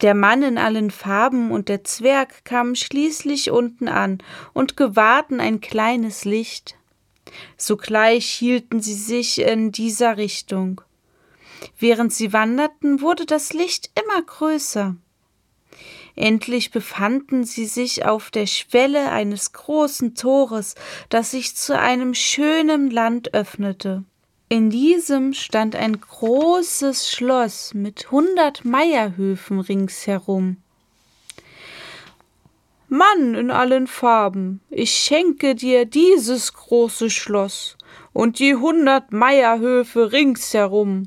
Der 0.00 0.14
Mann 0.14 0.42
in 0.42 0.58
allen 0.58 0.90
Farben 0.90 1.50
und 1.50 1.68
der 1.68 1.84
Zwerg 1.84 2.44
kamen 2.44 2.76
schließlich 2.76 3.50
unten 3.50 3.88
an 3.88 4.18
und 4.52 4.76
gewahrten 4.76 5.40
ein 5.40 5.60
kleines 5.60 6.24
Licht. 6.24 6.76
Sogleich 7.56 8.26
hielten 8.26 8.80
sie 8.80 8.94
sich 8.94 9.40
in 9.40 9.72
dieser 9.72 10.16
Richtung. 10.16 10.80
Während 11.78 12.12
sie 12.12 12.32
wanderten, 12.32 13.00
wurde 13.00 13.26
das 13.26 13.52
Licht 13.52 13.90
immer 14.00 14.22
größer. 14.22 14.96
Endlich 16.16 16.70
befanden 16.70 17.44
sie 17.44 17.66
sich 17.66 18.04
auf 18.04 18.30
der 18.30 18.46
Schwelle 18.46 19.10
eines 19.10 19.52
großen 19.52 20.14
Tores, 20.14 20.74
das 21.08 21.30
sich 21.30 21.56
zu 21.56 21.78
einem 21.78 22.14
schönen 22.14 22.90
Land 22.90 23.32
öffnete. 23.34 24.04
In 24.52 24.68
diesem 24.68 25.32
stand 25.32 25.76
ein 25.76 26.00
großes 26.00 27.08
Schloss 27.08 27.72
mit 27.72 28.10
hundert 28.10 28.64
Meierhöfen 28.64 29.60
ringsherum. 29.60 30.56
Mann 32.88 33.36
in 33.36 33.52
allen 33.52 33.86
Farben, 33.86 34.60
ich 34.68 34.90
schenke 34.90 35.54
dir 35.54 35.84
dieses 35.84 36.52
große 36.52 37.10
Schloss 37.10 37.76
und 38.12 38.40
die 38.40 38.56
hundert 38.56 39.12
Meierhöfe 39.12 40.10
ringsherum. 40.10 41.04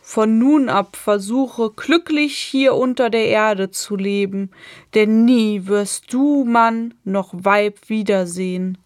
Von 0.00 0.38
nun 0.38 0.68
ab 0.68 0.94
versuche 0.94 1.72
glücklich 1.74 2.36
hier 2.36 2.76
unter 2.76 3.10
der 3.10 3.26
Erde 3.26 3.72
zu 3.72 3.96
leben, 3.96 4.52
denn 4.94 5.24
nie 5.24 5.66
wirst 5.66 6.12
du 6.12 6.44
Mann 6.44 6.94
noch 7.02 7.30
Weib 7.32 7.88
wiedersehen. 7.88 8.78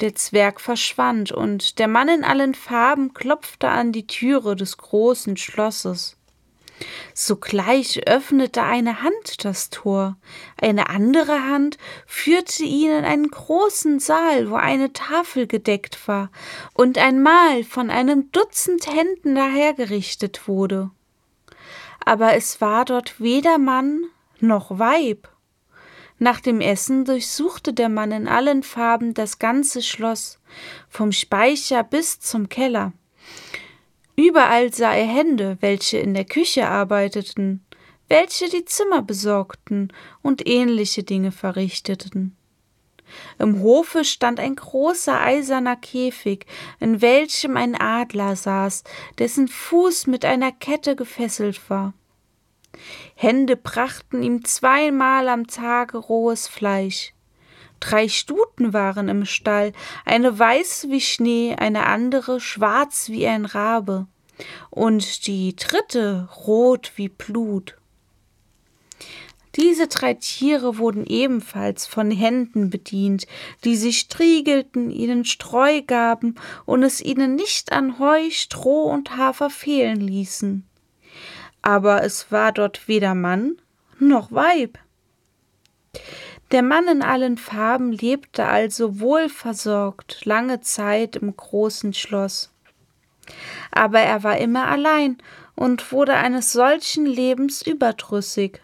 Der 0.00 0.14
Zwerg 0.14 0.60
verschwand, 0.60 1.32
und 1.32 1.78
der 1.78 1.88
Mann 1.88 2.08
in 2.08 2.24
allen 2.24 2.54
Farben 2.54 3.14
klopfte 3.14 3.68
an 3.68 3.92
die 3.92 4.06
Türe 4.06 4.54
des 4.54 4.76
großen 4.76 5.36
Schlosses. 5.36 6.16
Sogleich 7.14 8.06
öffnete 8.06 8.62
eine 8.62 9.02
Hand 9.02 9.44
das 9.44 9.70
Tor, 9.70 10.16
eine 10.60 10.90
andere 10.90 11.44
Hand 11.44 11.78
führte 12.06 12.64
ihn 12.64 12.90
in 12.90 13.04
einen 13.04 13.30
großen 13.30 13.98
Saal, 13.98 14.50
wo 14.50 14.56
eine 14.56 14.92
Tafel 14.92 15.46
gedeckt 15.46 16.06
war 16.06 16.30
und 16.74 16.98
ein 16.98 17.22
Mahl 17.22 17.64
von 17.64 17.88
einem 17.88 18.30
Dutzend 18.32 18.86
Händen 18.86 19.34
dahergerichtet 19.34 20.46
wurde. 20.46 20.90
Aber 22.04 22.34
es 22.34 22.60
war 22.60 22.84
dort 22.84 23.20
weder 23.20 23.56
Mann 23.56 24.04
noch 24.40 24.78
Weib. 24.78 25.28
Nach 26.18 26.40
dem 26.40 26.60
Essen 26.60 27.04
durchsuchte 27.04 27.74
der 27.74 27.88
Mann 27.88 28.10
in 28.10 28.26
allen 28.26 28.62
Farben 28.62 29.12
das 29.12 29.38
ganze 29.38 29.82
Schloss, 29.82 30.38
vom 30.88 31.12
Speicher 31.12 31.84
bis 31.84 32.20
zum 32.20 32.48
Keller. 32.48 32.92
Überall 34.16 34.72
sah 34.72 34.94
er 34.94 35.06
Hände, 35.06 35.58
welche 35.60 35.98
in 35.98 36.14
der 36.14 36.24
Küche 36.24 36.68
arbeiteten, 36.68 37.64
welche 38.08 38.48
die 38.48 38.64
Zimmer 38.64 39.02
besorgten 39.02 39.92
und 40.22 40.46
ähnliche 40.46 41.02
Dinge 41.02 41.32
verrichteten. 41.32 42.34
Im 43.38 43.60
Hofe 43.60 44.04
stand 44.04 44.40
ein 44.40 44.56
großer 44.56 45.20
eiserner 45.20 45.76
Käfig, 45.76 46.46
in 46.80 47.02
welchem 47.02 47.56
ein 47.56 47.74
Adler 47.74 48.36
saß, 48.36 48.84
dessen 49.18 49.48
Fuß 49.48 50.06
mit 50.06 50.24
einer 50.24 50.50
Kette 50.50 50.96
gefesselt 50.96 51.68
war. 51.68 51.92
Hände 53.14 53.56
brachten 53.56 54.22
ihm 54.22 54.44
zweimal 54.44 55.28
am 55.28 55.46
Tage 55.46 55.98
rohes 55.98 56.48
Fleisch. 56.48 57.12
Drei 57.80 58.08
Stuten 58.08 58.72
waren 58.72 59.08
im 59.08 59.24
Stall, 59.24 59.72
eine 60.04 60.38
weiß 60.38 60.86
wie 60.88 61.00
Schnee, 61.00 61.54
eine 61.56 61.86
andere 61.86 62.40
schwarz 62.40 63.08
wie 63.10 63.26
ein 63.26 63.44
Rabe 63.44 64.06
und 64.70 65.26
die 65.26 65.54
dritte 65.56 66.28
rot 66.46 66.92
wie 66.96 67.08
Blut. 67.08 67.76
Diese 69.56 69.88
drei 69.88 70.12
Tiere 70.12 70.76
wurden 70.76 71.06
ebenfalls 71.06 71.86
von 71.86 72.10
Händen 72.10 72.68
bedient, 72.68 73.26
die 73.64 73.76
sie 73.76 73.94
striegelten, 73.94 74.90
ihnen 74.90 75.24
Streu 75.24 75.80
gaben 75.80 76.34
und 76.66 76.82
es 76.82 77.00
ihnen 77.00 77.36
nicht 77.36 77.72
an 77.72 77.98
Heu, 77.98 78.30
Stroh 78.30 78.84
und 78.84 79.16
Hafer 79.16 79.48
fehlen 79.48 80.00
ließen. 80.00 80.66
Aber 81.66 82.04
es 82.04 82.30
war 82.30 82.52
dort 82.52 82.86
weder 82.86 83.16
Mann 83.16 83.56
noch 83.98 84.30
Weib. 84.30 84.78
Der 86.52 86.62
Mann 86.62 86.86
in 86.86 87.02
allen 87.02 87.38
Farben 87.38 87.90
lebte 87.90 88.46
also 88.46 89.00
wohlversorgt 89.00 90.24
lange 90.24 90.60
Zeit 90.60 91.16
im 91.16 91.36
großen 91.36 91.92
Schloss. 91.92 92.52
Aber 93.72 93.98
er 93.98 94.22
war 94.22 94.38
immer 94.38 94.68
allein 94.68 95.18
und 95.56 95.90
wurde 95.90 96.14
eines 96.14 96.52
solchen 96.52 97.04
Lebens 97.04 97.62
überdrüssig. 97.62 98.60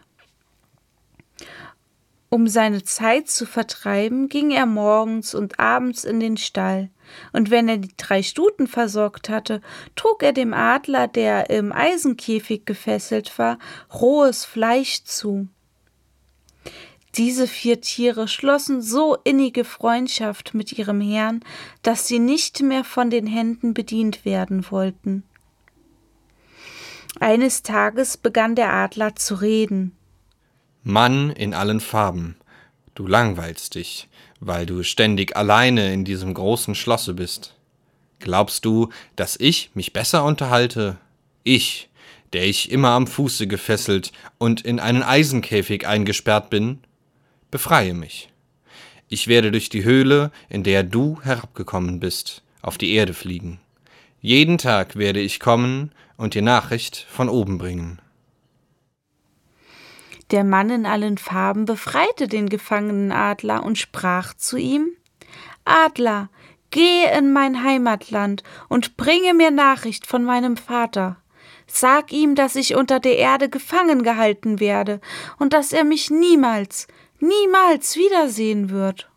Um 2.33 2.47
seine 2.47 2.81
Zeit 2.81 3.29
zu 3.29 3.45
vertreiben, 3.45 4.27
ging 4.27 4.49
er 4.49 4.65
morgens 4.65 5.35
und 5.35 5.59
abends 5.59 6.03
in 6.03 6.19
den 6.19 6.35
Stall, 6.35 6.89
und 7.31 7.51
wenn 7.51 7.69
er 7.69 7.77
die 7.77 7.93
drei 7.95 8.23
Stuten 8.23 8.65
versorgt 8.65 9.29
hatte, 9.29 9.61
trug 9.95 10.23
er 10.23 10.33
dem 10.33 10.51
Adler, 10.51 11.07
der 11.07 11.51
im 11.51 11.71
Eisenkäfig 11.71 12.65
gefesselt 12.65 13.37
war, 13.37 13.59
rohes 13.93 14.45
Fleisch 14.45 15.03
zu. 15.03 15.47
Diese 17.17 17.45
vier 17.45 17.81
Tiere 17.81 18.27
schlossen 18.27 18.81
so 18.81 19.15
innige 19.23 19.63
Freundschaft 19.63 20.55
mit 20.55 20.71
ihrem 20.71 21.01
Herrn, 21.01 21.41
dass 21.83 22.07
sie 22.07 22.17
nicht 22.17 22.63
mehr 22.63 22.83
von 22.83 23.11
den 23.11 23.27
Händen 23.27 23.75
bedient 23.75 24.25
werden 24.25 24.65
wollten. 24.71 25.21
Eines 27.19 27.61
Tages 27.61 28.17
begann 28.17 28.55
der 28.55 28.73
Adler 28.73 29.15
zu 29.15 29.35
reden. 29.35 29.95
Mann 30.83 31.29
in 31.29 31.53
allen 31.53 31.79
Farben, 31.79 32.35
du 32.93 33.07
langweilst 33.07 33.75
dich, 33.75 34.09
weil 34.39 34.65
du 34.65 34.83
ständig 34.83 35.37
alleine 35.37 35.93
in 35.93 36.03
diesem 36.03 36.33
großen 36.33 36.75
Schlosse 36.75 37.13
bist. 37.13 37.55
Glaubst 38.19 38.65
du, 38.65 38.89
dass 39.15 39.37
ich 39.39 39.71
mich 39.73 39.93
besser 39.93 40.25
unterhalte? 40.25 40.97
Ich, 41.43 41.89
der 42.33 42.45
ich 42.45 42.71
immer 42.71 42.89
am 42.89 43.07
Fuße 43.07 43.47
gefesselt 43.47 44.11
und 44.37 44.61
in 44.61 44.79
einen 44.79 45.03
Eisenkäfig 45.03 45.87
eingesperrt 45.87 46.49
bin? 46.49 46.79
befreie 47.49 47.93
mich. 47.93 48.29
Ich 49.07 49.27
werde 49.27 49.51
durch 49.51 49.69
die 49.69 49.83
Höhle, 49.83 50.31
in 50.49 50.63
der 50.63 50.83
du 50.83 51.21
herabgekommen 51.21 51.99
bist, 51.99 52.41
auf 52.61 52.77
die 52.77 52.93
Erde 52.93 53.13
fliegen. 53.13 53.59
Jeden 54.19 54.57
Tag 54.57 54.95
werde 54.95 55.19
ich 55.19 55.39
kommen 55.39 55.91
und 56.17 56.33
dir 56.33 56.41
Nachricht 56.41 57.05
von 57.09 57.29
oben 57.29 57.57
bringen. 57.59 57.99
Der 60.33 60.43
Mann 60.43 60.71
in 60.71 60.87
allen 60.87 61.19
Farben 61.19 61.65
befreite 61.65 62.27
den 62.27 62.49
gefangenen 62.49 63.11
Adler 63.11 63.63
und 63.63 63.77
sprach 63.77 64.33
zu 64.33 64.57
ihm 64.57 64.89
Adler, 65.63 66.27
geh 66.71 67.05
in 67.15 67.31
mein 67.31 67.63
Heimatland 67.63 68.41
und 68.67 68.97
bringe 68.97 69.35
mir 69.35 69.51
Nachricht 69.51 70.07
von 70.07 70.23
meinem 70.23 70.57
Vater. 70.57 71.17
Sag 71.67 72.11
ihm, 72.11 72.33
dass 72.33 72.55
ich 72.55 72.75
unter 72.75 72.99
der 72.99 73.19
Erde 73.19 73.47
gefangen 73.47 74.01
gehalten 74.01 74.59
werde 74.59 75.01
und 75.37 75.53
dass 75.53 75.71
er 75.71 75.83
mich 75.83 76.09
niemals, 76.09 76.87
niemals 77.19 77.95
wiedersehen 77.95 78.71
wird. 78.71 79.11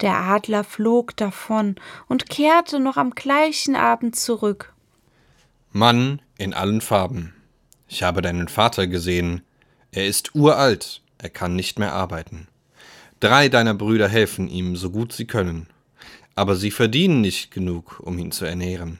Der 0.00 0.16
Adler 0.16 0.64
flog 0.64 1.14
davon 1.14 1.76
und 2.08 2.30
kehrte 2.30 2.80
noch 2.80 2.96
am 2.96 3.10
gleichen 3.10 3.76
Abend 3.76 4.16
zurück. 4.16 4.72
Mann 5.72 6.22
in 6.38 6.54
allen 6.54 6.80
Farben. 6.80 7.35
Ich 7.88 8.02
habe 8.02 8.22
deinen 8.22 8.48
Vater 8.48 8.86
gesehen. 8.86 9.42
Er 9.92 10.06
ist 10.06 10.34
uralt, 10.34 11.02
er 11.18 11.30
kann 11.30 11.56
nicht 11.56 11.78
mehr 11.78 11.92
arbeiten. 11.92 12.48
Drei 13.20 13.48
deiner 13.48 13.74
Brüder 13.74 14.08
helfen 14.08 14.48
ihm, 14.48 14.76
so 14.76 14.90
gut 14.90 15.12
sie 15.12 15.26
können. 15.26 15.68
Aber 16.34 16.56
sie 16.56 16.70
verdienen 16.70 17.20
nicht 17.20 17.50
genug, 17.50 18.00
um 18.00 18.18
ihn 18.18 18.32
zu 18.32 18.44
ernähren. 18.44 18.98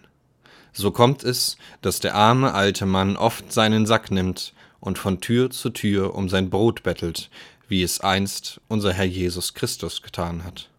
So 0.73 0.91
kommt 0.91 1.25
es, 1.25 1.57
dass 1.83 2.01
der 2.01 2.15
arme 2.15 2.55
alte 2.55 2.87
Mann 2.87 3.17
oft 3.17 3.53
seinen 3.53 3.87
Sack 3.87 4.11
nimmt 4.11 4.55
und 4.81 4.99
von 4.99 5.21
Tür 5.21 5.51
zu 5.51 5.71
Tür 5.71 6.15
um 6.15 6.29
sein 6.29 6.49
Brot 6.49 6.83
bettelt, 6.83 7.31
wie 7.69 7.83
es 7.83 8.01
einst 8.01 8.61
unser 8.69 8.93
Herr 8.93 9.05
Jesus 9.05 9.55
Christus 9.55 10.03
getan 10.03 10.45
hat. 10.45 10.71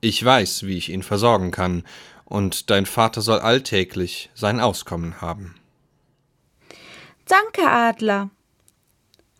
Ich 0.00 0.22
weiß, 0.22 0.66
wie 0.66 0.76
ich 0.76 0.90
ihn 0.90 1.02
versorgen 1.02 1.50
kann, 1.50 1.84
und 2.24 2.70
dein 2.70 2.86
Vater 2.86 3.20
soll 3.20 3.38
alltäglich 3.38 4.30
sein 4.34 4.60
Auskommen 4.60 5.20
haben. 5.20 5.54
Danke, 7.26 7.70
Adler. 7.70 8.30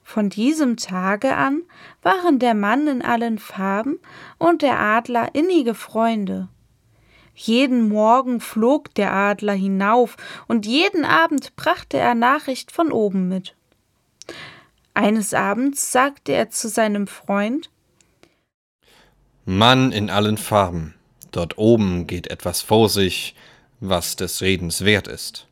Von 0.03 0.31
diesem 0.31 0.77
Tage 0.77 1.35
an 1.35 1.63
waren 2.03 2.39
der 2.39 2.55
Mann 2.55 2.87
in 2.89 3.03
allen 3.03 3.39
Farben 3.39 3.99
und 4.39 4.63
der 4.63 4.79
Adler 4.79 5.35
innige 5.35 5.75
Freunde. 5.75 6.49
Jeden 7.35 7.89
Morgen 7.89 8.41
flog 8.41 8.95
der 8.95 9.13
Adler 9.13 9.55
hinauf, 9.55 10.17
und 10.47 10.67
jeden 10.67 11.05
Abend 11.05 11.57
brachte 11.57 11.99
er 11.99 12.15
Nachricht 12.15 12.71
von 12.71 12.93
oben 12.93 13.29
mit. 13.29 13.57
Eines 14.95 15.35
Abends 15.35 15.91
sagte 15.91 16.33
er 16.33 16.51
zu 16.51 16.69
seinem 16.69 17.09
Freund 17.09 17.71
Mann 19.45 19.93
in 19.93 20.09
allen 20.09 20.39
Farben, 20.39 20.95
dort 21.33 21.59
oben 21.59 22.07
geht 22.07 22.29
etwas 22.29 22.63
vor 22.63 22.89
sich, 22.89 23.35
was 23.81 24.17
des 24.17 24.41
Redens 24.41 24.85
wert 24.85 25.09
ist. 25.09 25.49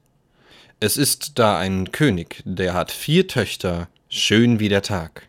Es 0.85 0.97
ist 0.97 1.39
da 1.39 1.61
ein 1.61 1.93
König, 1.93 2.43
der 2.45 2.75
hat 2.75 2.91
vier 2.91 3.29
Töchter, 3.29 3.87
schön 4.09 4.59
wie 4.59 4.69
der 4.69 4.83
Tag. 4.83 5.29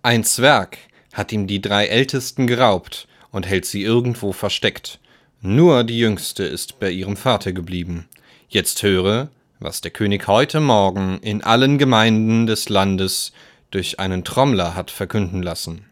Ein 0.00 0.24
Zwerg 0.24 0.78
hat 1.12 1.30
ihm 1.30 1.46
die 1.46 1.60
drei 1.60 1.88
Ältesten 1.88 2.46
geraubt 2.46 3.06
und 3.32 3.46
hält 3.46 3.66
sie 3.66 3.82
irgendwo 3.82 4.32
versteckt. 4.32 4.98
Nur 5.42 5.84
die 5.84 5.98
Jüngste 5.98 6.44
ist 6.44 6.80
bei 6.80 6.90
ihrem 6.90 7.18
Vater 7.18 7.52
geblieben. 7.52 8.08
Jetzt 8.48 8.82
höre, 8.82 9.28
was 9.60 9.82
der 9.82 9.90
König 9.90 10.26
heute 10.26 10.58
Morgen 10.58 11.18
in 11.18 11.44
allen 11.44 11.76
Gemeinden 11.76 12.46
des 12.46 12.70
Landes 12.70 13.32
durch 13.72 14.00
einen 14.00 14.24
Trommler 14.24 14.74
hat 14.74 14.90
verkünden 14.90 15.42
lassen. 15.42 15.84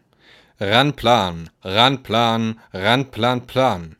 Ranplan, 0.59 1.51
Ranplan, 1.61 2.59
Ranplan, 2.73 3.45
Plan. 3.45 3.95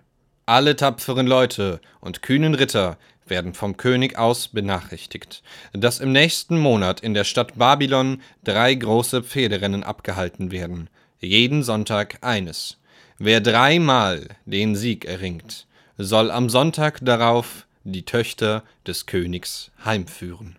Alle 0.48 0.76
tapferen 0.76 1.28
Leute 1.28 1.82
und 2.00 2.24
kühnen 2.24 2.56
Ritter 2.56 2.98
werden 3.32 3.56
vom 3.56 3.78
König 3.78 4.20
aus 4.20 4.50
benachrichtigt, 4.50 5.42
dass 5.74 6.00
im 6.00 6.12
nächsten 6.12 6.60
Monat 6.60 7.00
in 7.00 7.16
der 7.16 7.24
Stadt 7.24 7.58
Babylon 7.58 8.22
drei 8.44 8.76
große 8.76 9.24
Pferderennen 9.24 9.84
abgehalten 9.84 10.52
werden, 10.52 10.92
jeden 11.20 11.64
Sonntag 11.64 12.20
eines. 12.22 12.78
Wer 13.18 13.42
dreimal 13.42 14.28
den 14.46 14.76
Sieg 14.76 15.06
erringt, 15.06 15.66
soll 15.98 16.30
am 16.30 16.50
Sonntag 16.50 17.00
darauf 17.02 17.66
die 17.84 18.04
Töchter 18.04 18.64
des 18.86 19.08
Königs 19.08 19.72
heimführen. 19.84 20.58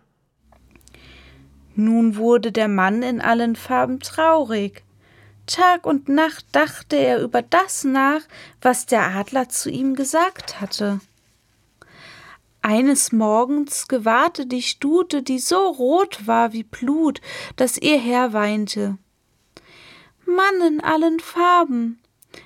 Nun 1.75 2.17
wurde 2.17 2.53
der 2.53 2.69
Mann 2.69 3.03
in 3.03 3.21
allen 3.21 3.57
Farben 3.57 4.01
traurig. 4.01 4.83
Tag 5.47 5.87
und 5.87 6.09
Nacht 6.09 6.47
dachte 6.53 6.97
er 6.97 7.21
über 7.21 7.43
das 7.43 7.85
nach, 7.85 8.21
was 8.61 8.87
der 8.87 9.15
Adler 9.15 9.49
zu 9.49 9.71
ihm 9.71 9.95
gesagt 9.95 10.61
hatte. 10.61 11.01
Eines 12.63 13.11
Morgens 13.11 13.89
gewahrte 13.89 14.47
die 14.47 14.63
Stute, 14.63 15.25
die 15.25 15.41
so 15.41 15.69
rot 15.69 16.29
war 16.29 16.53
wie 16.53 16.63
Blut, 16.63 17.21
dass 17.57 17.77
ihr 17.77 17.99
Herr 17.99 18.33
weinte. 18.33 18.99
Mann 20.25 20.61
in 20.67 20.81
allen 20.81 21.19
Farben, 21.19 22.01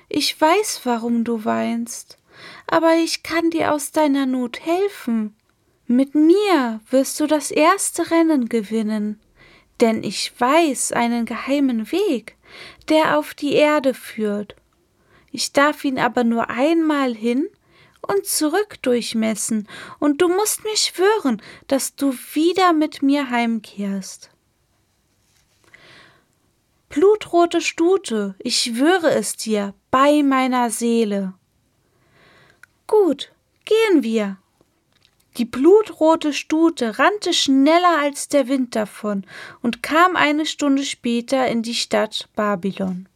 ich 0.09 0.39
weiß, 0.39 0.81
warum 0.85 1.23
du 1.23 1.45
weinst, 1.45 2.17
aber 2.65 2.95
ich 2.95 3.21
kann 3.21 3.51
dir 3.51 3.73
aus 3.73 3.91
deiner 3.91 4.25
Not 4.25 4.59
helfen. 4.65 5.35
Mit 5.85 6.15
mir 6.15 6.81
wirst 6.89 7.19
du 7.19 7.27
das 7.27 7.51
erste 7.51 8.09
Rennen 8.09 8.49
gewinnen, 8.49 9.21
denn 9.79 10.03
ich 10.03 10.33
weiß 10.37 10.93
einen 10.93 11.25
geheimen 11.25 11.91
Weg, 11.91 12.35
der 12.89 13.19
auf 13.19 13.35
die 13.35 13.53
Erde 13.53 13.93
führt. 13.93 14.55
Ich 15.31 15.53
darf 15.53 15.85
ihn 15.85 15.99
aber 15.99 16.23
nur 16.23 16.49
einmal 16.49 17.13
hin 17.13 17.47
und 18.01 18.25
zurück 18.25 18.81
durchmessen, 18.81 19.67
und 19.99 20.21
du 20.21 20.27
musst 20.27 20.63
mir 20.63 20.77
schwören, 20.77 21.41
dass 21.67 21.95
du 21.95 22.13
wieder 22.33 22.73
mit 22.73 23.01
mir 23.01 23.29
heimkehrst. 23.29 24.29
Blutrote 26.89 27.61
Stute, 27.61 28.35
ich 28.39 28.61
schwöre 28.61 29.11
es 29.11 29.35
dir, 29.35 29.73
bei 29.91 30.23
meiner 30.23 30.69
Seele. 30.69 31.33
Gut, 32.87 33.31
gehen 33.65 34.03
wir. 34.03 34.37
Die 35.37 35.45
blutrote 35.45 36.33
Stute 36.33 36.97
rannte 36.97 37.33
schneller 37.33 37.99
als 37.99 38.27
der 38.27 38.47
Wind 38.47 38.75
davon 38.75 39.25
und 39.61 39.83
kam 39.83 40.15
eine 40.15 40.45
Stunde 40.45 40.83
später 40.83 41.47
in 41.47 41.61
die 41.61 41.75
Stadt 41.75 42.27
Babylon. 42.35 43.07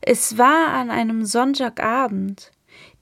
Es 0.00 0.36
war 0.36 0.68
an 0.68 0.90
einem 0.90 1.24
Sonntagabend. 1.24 2.50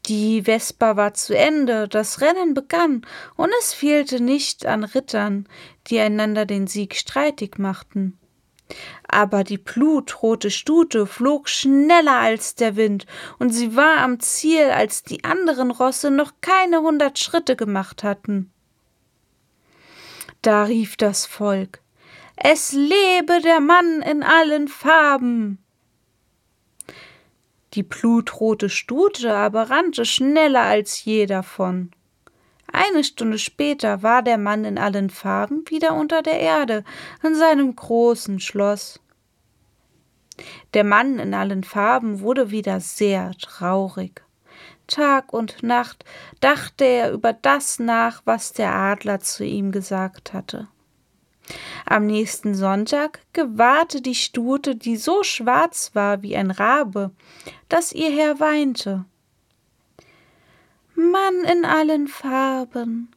Die 0.07 0.43
Vesper 0.43 0.97
war 0.97 1.15
zu 1.15 1.37
Ende, 1.37 1.87
das 1.87 2.21
Rennen 2.21 2.55
begann, 2.55 3.07
und 3.37 3.51
es 3.61 3.75
fehlte 3.75 4.21
nicht 4.21 4.67
an 4.67 4.85
Rittern, 4.85 5.49
die 5.89 6.01
einander 6.01 6.47
den 6.47 6.67
Sieg 6.67 6.97
streitig 6.97 7.59
machten. 7.59 8.19
Aber 9.07 9.45
die 9.45 9.59
blutrote 9.59 10.51
Stute 10.51 11.07
flog 11.07 11.49
schneller 11.49 12.17
als 12.17 12.55
der 12.55 12.77
Wind, 12.77 13.07
und 13.39 13.51
sie 13.51 13.77
war 13.77 13.99
am 13.99 14.21
Ziel, 14.21 14.71
als 14.71 15.03
die 15.03 15.25
anderen 15.25 15.71
Rosse 15.71 16.11
noch 16.11 16.33
keine 16.41 16.81
hundert 16.81 17.19
Schritte 17.19 17.57
gemacht 17.57 18.03
hatten. 18.03 18.53
Da 20.43 20.65
rief 20.65 20.97
das 20.97 21.27
Volk 21.27 21.81
Es 22.37 22.73
lebe 22.73 23.41
der 23.43 23.61
Mann 23.61 24.01
in 24.01 24.23
allen 24.23 24.69
Farben. 24.69 25.59
Die 27.75 27.83
blutrote 27.83 28.69
Stute 28.69 29.35
aber 29.35 29.71
rannte 29.71 30.05
schneller 30.05 30.63
als 30.63 31.05
je 31.05 31.27
davon. 31.27 31.91
Eine 32.73 33.05
Stunde 33.05 33.39
später 33.39 34.03
war 34.03 34.23
der 34.23 34.39
Mann 34.39 34.65
in 34.65 34.79
allen 34.79 35.11
Farben 35.11 35.65
wieder 35.69 35.95
unter 35.95 36.23
der 36.23 36.41
Erde 36.41 36.85
in 37.23 37.35
seinem 37.35 37.75
großen 37.75 38.41
Schloss. 38.41 39.01
Der 40.75 40.85
Mann 40.85 41.19
in 41.19 41.35
allen 41.35 41.65
Farben 41.65 42.21
wurde 42.21 42.51
wieder 42.51 42.81
sehr 42.81 43.33
traurig. 43.41 44.23
Tag 44.87 45.33
und 45.33 45.63
Nacht 45.63 46.05
dachte 46.41 46.85
er 46.85 47.13
über 47.13 47.33
das 47.33 47.79
nach, 47.79 48.23
was 48.25 48.53
der 48.53 48.75
Adler 48.75 49.21
zu 49.21 49.45
ihm 49.45 49.71
gesagt 49.71 50.33
hatte. 50.33 50.69
Am 51.87 52.07
nächsten 52.07 52.55
Sonntag 52.55 53.21
gewahrte 53.33 54.01
die 54.01 54.15
Stute, 54.15 54.77
die 54.77 54.97
so 54.97 55.23
schwarz 55.23 55.91
war 55.95 56.23
wie 56.23 56.37
ein 56.37 56.51
Rabe, 56.51 57.11
dass 57.69 57.93
ihr 57.93 58.11
Herr 58.11 58.41
weinte. 58.41 59.05
Mann 60.95 61.45
in 61.45 61.65
allen 61.65 62.09
Farben, 62.09 63.11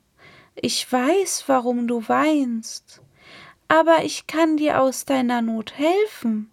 ich 0.56 0.90
weiß, 0.92 1.44
warum 1.48 1.88
du 1.88 2.08
weinst, 2.08 3.02
aber 3.68 4.04
ich 4.04 4.28
kann 4.28 4.58
dir 4.58 4.82
aus 4.82 5.06
deiner 5.06 5.42
Not 5.42 5.74
helfen. 5.78 6.50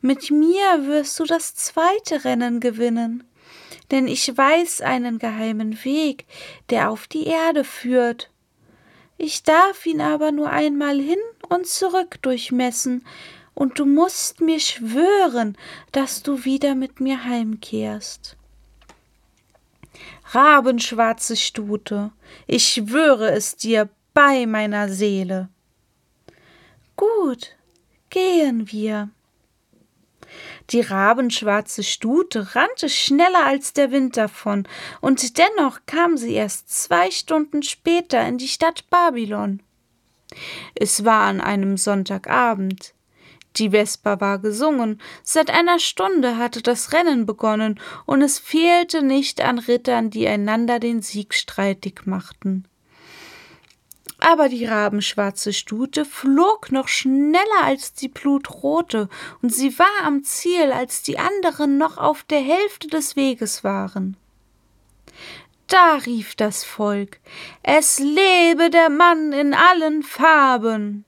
Mit 0.00 0.30
mir 0.30 0.86
wirst 0.86 1.18
du 1.18 1.24
das 1.24 1.54
zweite 1.54 2.24
Rennen 2.24 2.60
gewinnen, 2.60 3.24
denn 3.90 4.08
ich 4.08 4.36
weiß 4.36 4.80
einen 4.80 5.18
geheimen 5.18 5.82
Weg, 5.84 6.26
der 6.70 6.90
auf 6.90 7.06
die 7.06 7.26
Erde 7.26 7.64
führt. 7.64 8.30
Ich 9.16 9.42
darf 9.42 9.86
ihn 9.86 10.00
aber 10.00 10.32
nur 10.32 10.50
einmal 10.50 10.98
hin 10.98 11.18
und 11.48 11.66
zurück 11.66 12.20
durchmessen, 12.22 13.04
und 13.54 13.78
du 13.78 13.86
musst 13.86 14.40
mir 14.40 14.58
schwören, 14.58 15.56
dass 15.92 16.22
du 16.22 16.44
wieder 16.44 16.74
mit 16.74 17.00
mir 17.00 17.24
heimkehrst. 17.24 18.36
Rabenschwarze 20.32 21.36
Stute, 21.36 22.10
ich 22.48 22.68
schwöre 22.68 23.30
es 23.30 23.56
dir 23.56 23.88
bei 24.12 24.46
meiner 24.46 24.88
Seele. 24.88 25.48
Gut, 26.96 27.56
gehen 28.10 28.70
wir. 28.72 29.10
Die 30.70 30.80
rabenschwarze 30.80 31.82
Stute 31.82 32.54
rannte 32.54 32.88
schneller 32.88 33.44
als 33.44 33.72
der 33.74 33.90
Wind 33.90 34.16
davon, 34.16 34.66
und 35.00 35.38
dennoch 35.38 35.80
kam 35.86 36.16
sie 36.16 36.32
erst 36.32 36.70
zwei 36.70 37.10
Stunden 37.10 37.62
später 37.62 38.26
in 38.26 38.38
die 38.38 38.48
Stadt 38.48 38.88
Babylon. 38.88 39.62
Es 40.74 41.04
war 41.04 41.22
an 41.22 41.40
einem 41.40 41.76
Sonntagabend. 41.76 42.94
Die 43.56 43.70
Vesper 43.70 44.20
war 44.20 44.40
gesungen, 44.40 45.00
seit 45.22 45.50
einer 45.50 45.78
Stunde 45.78 46.38
hatte 46.38 46.60
das 46.60 46.92
Rennen 46.92 47.24
begonnen, 47.24 47.78
und 48.04 48.22
es 48.22 48.38
fehlte 48.38 49.02
nicht 49.02 49.40
an 49.40 49.58
Rittern, 49.58 50.10
die 50.10 50.26
einander 50.26 50.80
den 50.80 51.02
Sieg 51.02 51.34
streitig 51.34 52.06
machten. 52.06 52.66
Aber 54.20 54.48
die 54.48 54.64
rabenschwarze 54.64 55.52
Stute 55.52 56.04
flog 56.04 56.70
noch 56.70 56.88
schneller 56.88 57.64
als 57.64 57.94
die 57.94 58.08
blutrote, 58.08 59.08
und 59.42 59.52
sie 59.52 59.78
war 59.78 60.04
am 60.04 60.22
Ziel, 60.22 60.72
als 60.72 61.02
die 61.02 61.18
anderen 61.18 61.78
noch 61.78 61.98
auf 61.98 62.22
der 62.24 62.40
Hälfte 62.40 62.88
des 62.88 63.16
Weges 63.16 63.64
waren. 63.64 64.16
Da 65.66 65.96
rief 66.06 66.34
das 66.34 66.64
Volk 66.64 67.18
Es 67.62 67.98
lebe 67.98 68.70
der 68.70 68.90
Mann 68.90 69.32
in 69.32 69.54
allen 69.54 70.02
Farben. 70.02 71.04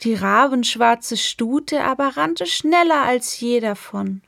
Die 0.00 0.14
rabenschwarze 0.14 1.18
Stute 1.18 1.84
aber 1.84 2.16
rannte 2.16 2.46
schneller 2.46 3.02
als 3.02 3.38
je 3.38 3.60
davon. 3.60 4.22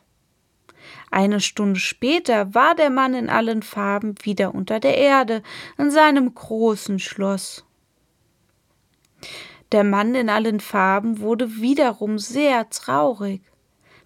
Eine 1.12 1.40
Stunde 1.40 1.78
später 1.78 2.54
war 2.54 2.74
der 2.74 2.88
Mann 2.88 3.12
in 3.12 3.28
allen 3.28 3.62
Farben 3.62 4.14
wieder 4.22 4.54
unter 4.54 4.80
der 4.80 4.96
Erde 4.96 5.42
in 5.76 5.90
seinem 5.90 6.34
großen 6.34 6.98
Schloss. 6.98 7.66
Der 9.72 9.84
Mann 9.84 10.14
in 10.14 10.30
allen 10.30 10.58
Farben 10.58 11.20
wurde 11.20 11.60
wiederum 11.60 12.18
sehr 12.18 12.70
traurig. 12.70 13.42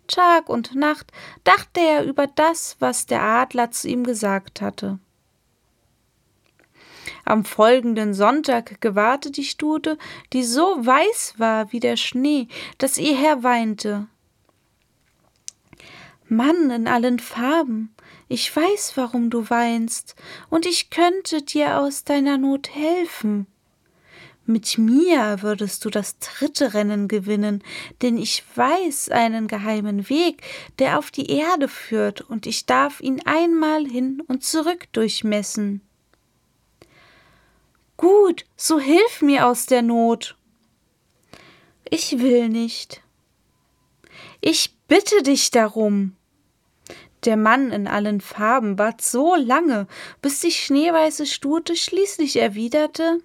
Tag 0.09 0.49
und 0.49 0.75
Nacht 0.75 1.13
dachte 1.45 1.79
er 1.79 2.03
über 2.03 2.27
das, 2.27 2.75
was 2.81 3.07
der 3.07 3.23
Adler 3.23 3.71
zu 3.71 3.87
ihm 3.87 4.03
gesagt 4.03 4.61
hatte. 4.61 4.99
Am 7.25 7.45
folgenden 7.45 8.15
Sonntag 8.15 8.81
gewahrte 8.81 9.31
die 9.31 9.45
Stute, 9.45 9.97
die 10.33 10.43
so 10.43 10.85
weiß 10.85 11.35
war 11.39 11.71
wie 11.71 11.81
der 11.81 11.97
Schnee, 11.97 12.49
dass 12.79 12.99
ihr 12.99 13.17
Herr 13.17 13.45
weinte. 13.45 14.09
Mann 16.29 16.71
in 16.71 16.89
allen 16.89 17.19
Farben, 17.19 17.95
ich 18.29 18.55
weiß, 18.55 18.97
warum 18.97 19.31
du 19.31 19.49
weinst, 19.49 20.17
und 20.51 20.67
ich 20.67 20.91
könnte 20.91 21.43
dir 21.43 21.79
aus 21.79 22.05
deiner 22.05 22.39
Not 22.39 22.75
helfen. 22.75 23.47
Mit 24.45 24.79
mir 24.79 25.43
würdest 25.43 25.85
du 25.85 25.91
das 25.91 26.19
dritte 26.19 26.73
Rennen 26.73 27.09
gewinnen, 27.09 27.63
denn 28.03 28.17
ich 28.17 28.45
weiß 28.55 29.09
einen 29.09 29.49
geheimen 29.49 30.09
Weg, 30.09 30.43
der 30.79 30.99
auf 30.99 31.11
die 31.11 31.31
Erde 31.31 31.69
führt, 31.69 32.21
und 32.21 32.47
ich 32.47 32.67
darf 32.67 33.01
ihn 33.01 33.21
einmal 33.25 33.85
hin 33.85 34.23
und 34.27 34.45
zurück 34.45 34.87
durchmessen. 34.93 35.81
Gut, 37.97 38.45
so 38.57 38.79
hilf 38.79 39.23
mir 39.23 39.47
aus 39.47 39.67
der 39.67 39.83
Not. 39.83 40.37
Ich 41.89 42.19
will 42.19 42.49
nicht. 42.49 43.03
Ich 44.41 44.77
bitte 44.89 45.23
dich 45.23 45.51
darum. 45.51 46.16
Der 47.27 47.37
Mann 47.37 47.73
in 47.73 47.89
allen 47.89 48.21
Farben 48.21 48.79
ward 48.79 49.03
so 49.03 49.35
lange, 49.35 49.89
bis 50.23 50.41
die 50.41 50.53
schneeweiße 50.53 51.27
Stute 51.27 51.77
schließlich 51.77 52.37
erwiderte 52.37 53.19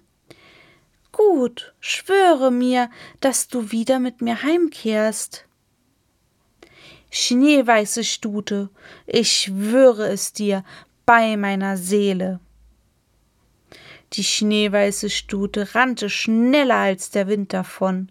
Gut, 1.12 1.74
schwöre 1.78 2.50
mir, 2.50 2.90
dass 3.20 3.46
du 3.46 3.70
wieder 3.70 4.00
mit 4.00 4.22
mir 4.22 4.42
heimkehrst. 4.42 5.46
Schneeweiße 7.10 8.02
Stute, 8.02 8.70
ich 9.06 9.30
schwöre 9.30 10.08
es 10.08 10.32
dir 10.32 10.64
bei 11.04 11.36
meiner 11.36 11.76
Seele. 11.76 12.40
Die 14.14 14.24
schneeweiße 14.24 15.10
Stute 15.10 15.74
rannte 15.74 16.08
schneller 16.08 16.76
als 16.76 17.10
der 17.10 17.28
Wind 17.28 17.52
davon. 17.52 18.10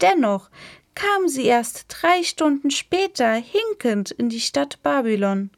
Dennoch 0.00 0.50
kam 0.94 1.28
sie 1.28 1.44
erst 1.44 1.86
drei 1.88 2.22
Stunden 2.22 2.70
später 2.70 3.32
hinkend 3.32 4.10
in 4.10 4.28
die 4.28 4.40
Stadt 4.40 4.82
Babylon. 4.82 5.50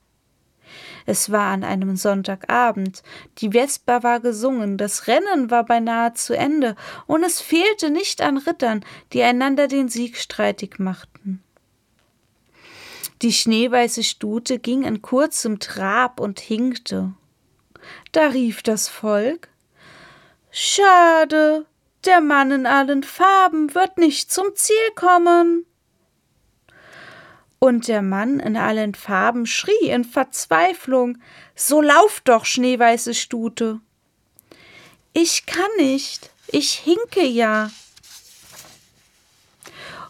Es 1.06 1.30
war 1.30 1.52
an 1.52 1.64
einem 1.64 1.96
Sonntagabend, 1.96 3.02
die 3.38 3.50
Vesper 3.50 4.02
war 4.02 4.20
gesungen, 4.20 4.78
das 4.78 5.06
Rennen 5.06 5.50
war 5.50 5.64
beinahe 5.64 6.14
zu 6.14 6.36
Ende, 6.36 6.76
und 7.06 7.22
es 7.22 7.40
fehlte 7.40 7.90
nicht 7.90 8.22
an 8.22 8.38
Rittern, 8.38 8.84
die 9.12 9.22
einander 9.22 9.68
den 9.68 9.88
Sieg 9.88 10.16
streitig 10.16 10.78
machten. 10.78 11.42
Die 13.22 13.32
schneeweiße 13.32 14.02
Stute 14.02 14.58
ging 14.58 14.84
in 14.84 15.02
kurzem 15.02 15.58
Trab 15.58 16.20
und 16.20 16.40
hinkte. 16.40 17.12
Da 18.12 18.28
rief 18.28 18.62
das 18.62 18.88
Volk 18.88 19.48
Schade, 20.50 21.66
der 22.06 22.20
Mann 22.20 22.50
in 22.50 22.66
allen 22.66 23.02
Farben 23.02 23.74
wird 23.74 23.98
nicht 23.98 24.32
zum 24.32 24.54
Ziel 24.54 24.90
kommen. 24.94 25.66
Und 27.58 27.88
der 27.88 28.02
Mann 28.02 28.40
in 28.40 28.56
allen 28.56 28.94
Farben 28.94 29.46
schrie 29.46 29.88
in 29.88 30.04
Verzweiflung 30.04 31.18
So 31.54 31.80
lauf 31.80 32.20
doch, 32.24 32.44
schneeweiße 32.44 33.14
Stute. 33.14 33.80
Ich 35.14 35.46
kann 35.46 35.70
nicht, 35.78 36.30
ich 36.48 36.72
hinke 36.72 37.24
ja. 37.24 37.70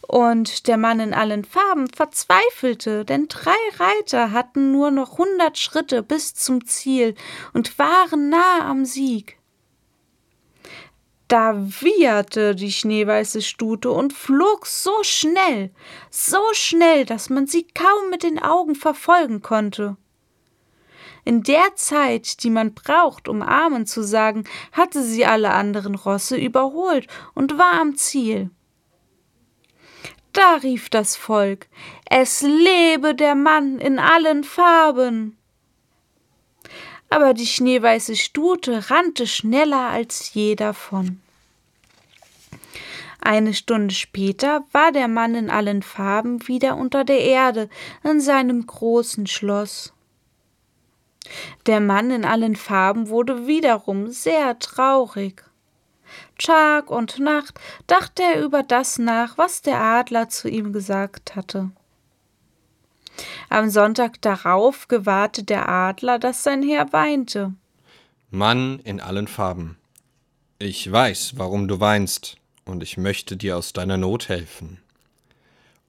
Und 0.09 0.67
der 0.67 0.77
Mann 0.77 1.01
in 1.01 1.15
allen 1.15 1.45
Farben 1.45 1.89
verzweifelte, 1.89 3.05
denn 3.05 3.29
drei 3.29 3.57
Reiter 3.77 4.33
hatten 4.33 4.73
nur 4.73 4.91
noch 4.91 5.19
hundert 5.19 5.59
Schritte 5.59 6.03
bis 6.03 6.35
zum 6.35 6.67
Ziel 6.67 7.15
und 7.53 7.79
waren 7.79 8.29
nahe 8.29 8.63
am 8.63 8.85
Sieg. 8.85 9.39
Da 11.29 11.55
wieherte 11.57 12.55
die 12.55 12.71
schneeweiße 12.71 13.41
Stute 13.41 13.91
und 13.91 14.13
flog 14.13 14.67
so 14.67 15.03
schnell, 15.03 15.71
so 16.11 16.43
schnell, 16.53 17.07
dass 17.07 17.31
man 17.31 17.47
sie 17.47 17.67
kaum 17.75 18.11
mit 18.11 18.23
den 18.23 18.39
Augen 18.39 18.75
verfolgen 18.75 19.41
konnte. 19.41 19.97
In 21.25 21.43
der 21.43 21.75
Zeit, 21.77 22.43
die 22.43 22.51
man 22.51 22.75
braucht, 22.75 23.29
um 23.29 23.41
Amen 23.41 23.87
zu 23.87 24.03
sagen, 24.03 24.45
hatte 24.73 25.03
sie 25.03 25.25
alle 25.25 25.51
anderen 25.53 25.95
Rosse 25.95 26.37
überholt 26.37 27.07
und 27.35 27.57
war 27.57 27.81
am 27.81 27.97
Ziel. 27.97 28.51
Da 30.35 30.57
rief 30.57 30.91
das 30.91 31.17
Volk 31.17 31.69
Es 32.11 32.43
lebe 32.43 33.15
der 33.15 33.35
Mann 33.35 33.79
in 33.79 33.99
allen 33.99 34.45
Farben 34.45 35.39
aber 37.15 37.33
die 37.33 37.47
schneeweiße 37.47 38.17
Stute 38.17 38.91
rannte 38.91 39.29
schneller 39.29 39.89
als 39.91 40.35
je 40.35 40.57
davon. 40.57 41.21
Eine 43.21 43.55
Stunde 43.55 43.95
später 43.95 44.65
war 44.73 44.91
der 44.91 45.07
Mann 45.07 45.37
in 45.37 45.49
allen 45.49 45.85
Farben 45.85 46.49
wieder 46.49 46.77
unter 46.77 47.05
der 47.05 47.21
Erde 47.21 47.69
in 48.03 48.21
seinem 48.21 48.67
großen 48.67 49.29
Schloss. 49.29 49.93
Der 51.67 51.79
Mann 51.79 52.11
in 52.11 52.25
allen 52.25 52.57
Farben 52.57 53.09
wurde 53.09 53.47
wiederum 53.47 54.09
sehr 54.11 54.59
traurig. 54.59 55.45
Tag 56.37 56.91
und 56.91 57.21
Nacht 57.21 57.55
dachte 57.87 58.25
er 58.25 58.43
über 58.43 58.65
das 58.65 58.99
nach, 58.99 59.39
was 59.39 59.63
der 59.63 59.81
Adler 59.81 60.31
zu 60.31 60.49
ihm 60.49 60.73
gesagt 60.73 61.37
hatte. 61.37 61.71
Am 63.49 63.71
Sonntag 63.71 64.21
darauf 64.23 64.89
gewahrte 64.89 65.45
der 65.45 65.69
Adler, 65.69 66.19
dass 66.19 66.43
sein 66.43 66.63
Herr 66.63 66.93
weinte. 66.93 67.55
Mann 68.31 68.81
in 68.81 69.01
allen 69.01 69.29
Farben. 69.29 69.77
Ich 70.59 70.91
weiß, 70.91 71.35
warum 71.37 71.69
du 71.69 71.81
weinst 71.81 72.37
und 72.65 72.83
ich 72.83 72.97
möchte 72.97 73.37
dir 73.37 73.57
aus 73.57 73.73
deiner 73.73 73.97
Not 73.97 74.29
helfen. 74.29 74.79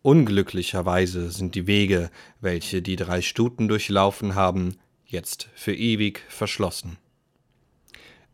Unglücklicherweise 0.02 1.32
sind 1.32 1.56
die 1.56 1.66
Wege, 1.66 2.12
welche 2.40 2.82
die 2.84 2.96
drei 2.96 3.22
Stuten 3.22 3.68
durchlaufen 3.68 4.36
haben, 4.36 4.78
jetzt 5.06 5.50
für 5.56 5.74
ewig 5.74 6.22
verschlossen. 6.30 6.98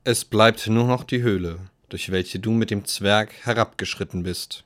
Es 0.04 0.26
bleibt 0.26 0.68
nur 0.68 0.86
noch 0.86 1.04
die 1.04 1.22
Höhle, 1.22 1.60
durch 1.88 2.12
welche 2.12 2.40
du 2.40 2.52
mit 2.52 2.72
dem 2.72 2.86
Zwerg 2.86 3.32
herabgeschritten 3.44 4.24
bist. 4.24 4.64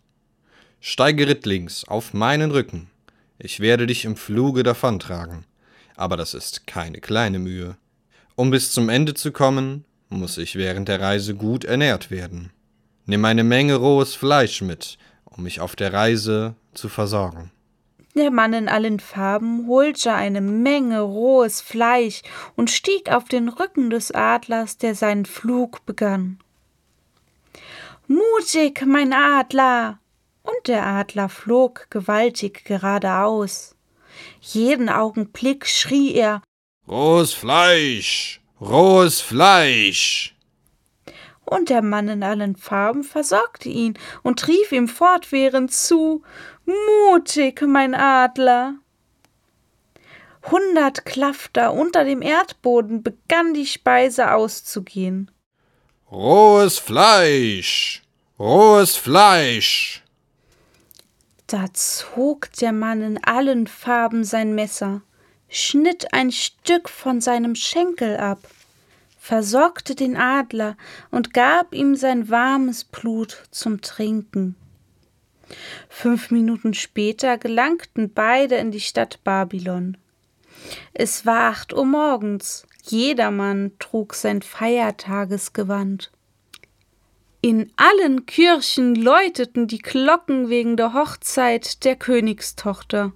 Steige 0.80 1.28
rittlings 1.28 1.88
auf 1.88 2.14
meinen 2.14 2.52
Rücken, 2.52 2.90
ich 3.38 3.60
werde 3.60 3.88
dich 3.88 4.06
im 4.06 4.16
Fluge 4.16 4.64
davontragen, 4.64 5.46
aber 5.96 6.18
das 6.18 6.34
ist 6.34 6.68
keine 6.68 7.00
kleine 7.00 7.40
Mühe. 7.40 7.78
Um 8.36 8.52
bis 8.52 8.72
zum 8.72 8.90
Ende 8.90 9.14
zu 9.14 9.32
kommen, 9.32 9.86
muss 10.10 10.38
ich 10.38 10.56
während 10.56 10.88
der 10.88 11.02
Reise 11.02 11.36
gut 11.36 11.64
ernährt 11.64 12.12
werden. 12.12 12.52
Nimm 13.06 13.24
eine 13.26 13.44
Menge 13.44 13.76
rohes 13.76 14.16
Fleisch 14.16 14.62
mit, 14.62 14.98
um 15.26 15.44
mich 15.44 15.60
auf 15.60 15.76
der 15.76 15.94
Reise 15.94 16.56
zu 16.74 16.90
versorgen. 16.90 17.52
Der 18.16 18.32
Mann 18.32 18.54
in 18.54 18.70
allen 18.70 19.02
Farben 19.02 19.68
holte 19.68 20.14
eine 20.14 20.40
Menge 20.40 21.02
rohes 21.02 21.60
Fleisch 21.60 22.22
und 22.56 22.72
stieg 22.72 23.12
auf 23.12 23.26
den 23.26 23.50
Rücken 23.50 23.90
des 23.90 24.12
Adlers, 24.12 24.78
der 24.78 24.96
seinen 24.96 25.26
Flug 25.26 25.86
begann. 25.86 26.40
Mutig, 28.08 28.86
mein 28.86 29.12
Adler! 29.12 30.00
Und 30.46 30.68
der 30.68 30.86
Adler 30.86 31.30
flog 31.30 31.88
gewaltig 31.90 32.66
geradeaus. 32.66 33.76
Jeden 34.40 34.90
Augenblick 34.90 35.68
schrie 35.68 36.14
er 36.14 36.42
Rohes 36.88 37.34
Fleisch. 37.34 38.42
Rohes 38.62 39.20
Fleisch 39.22 40.36
und 41.46 41.70
der 41.70 41.82
Mann 41.82 42.08
in 42.08 42.24
allen 42.24 42.56
Farben 42.56 43.04
versorgte 43.04 43.70
ihn 43.70 43.98
und 44.24 44.48
rief 44.48 44.72
ihm 44.72 44.88
fortwährend 44.88 45.72
zu 45.72 46.24
Mutig, 46.66 47.62
mein 47.62 47.94
Adler. 47.94 48.76
Hundert 50.50 51.06
Klafter 51.06 51.74
unter 51.74 52.04
dem 52.04 52.22
Erdboden 52.22 53.04
begann 53.04 53.54
die 53.54 53.66
Speise 53.66 54.34
auszugehen. 54.34 55.32
Rohes 56.12 56.80
Fleisch. 56.80 58.04
Rohes 58.38 58.96
Fleisch. 58.96 60.04
Da 61.48 61.66
zog 61.74 62.52
der 62.54 62.72
Mann 62.72 63.02
in 63.02 63.24
allen 63.24 63.68
Farben 63.68 64.24
sein 64.24 64.56
Messer, 64.56 65.02
schnitt 65.50 66.14
ein 66.14 66.32
Stück 66.32 66.90
von 66.90 67.22
seinem 67.22 67.56
Schenkel 67.56 68.18
ab 68.18 68.40
versorgte 69.26 69.96
den 69.96 70.18
Adler 70.18 70.78
und 71.10 71.34
gab 71.34 71.74
ihm 71.74 71.96
sein 71.96 72.30
warmes 72.30 72.84
Blut 72.84 73.42
zum 73.50 73.82
Trinken. 73.82 74.56
Fünf 75.90 76.30
Minuten 76.30 76.76
später 76.76 77.40
gelangten 77.40 78.14
beide 78.14 78.54
in 78.58 78.70
die 78.70 78.80
Stadt 78.80 79.24
Babylon. 79.24 79.98
Es 80.94 81.26
war 81.26 81.50
acht 81.50 81.74
Uhr 81.74 81.86
morgens, 81.86 82.68
jedermann 82.84 83.72
trug 83.80 84.14
sein 84.14 84.44
Feiertagesgewand. 84.44 86.12
In 87.46 87.72
allen 87.76 88.26
Kirchen 88.26 88.96
läuteten 88.96 89.68
die 89.68 89.78
Glocken 89.78 90.50
wegen 90.50 90.78
der 90.78 90.96
Hochzeit 90.96 91.86
der 91.86 91.96
Königstochter. 91.96 93.12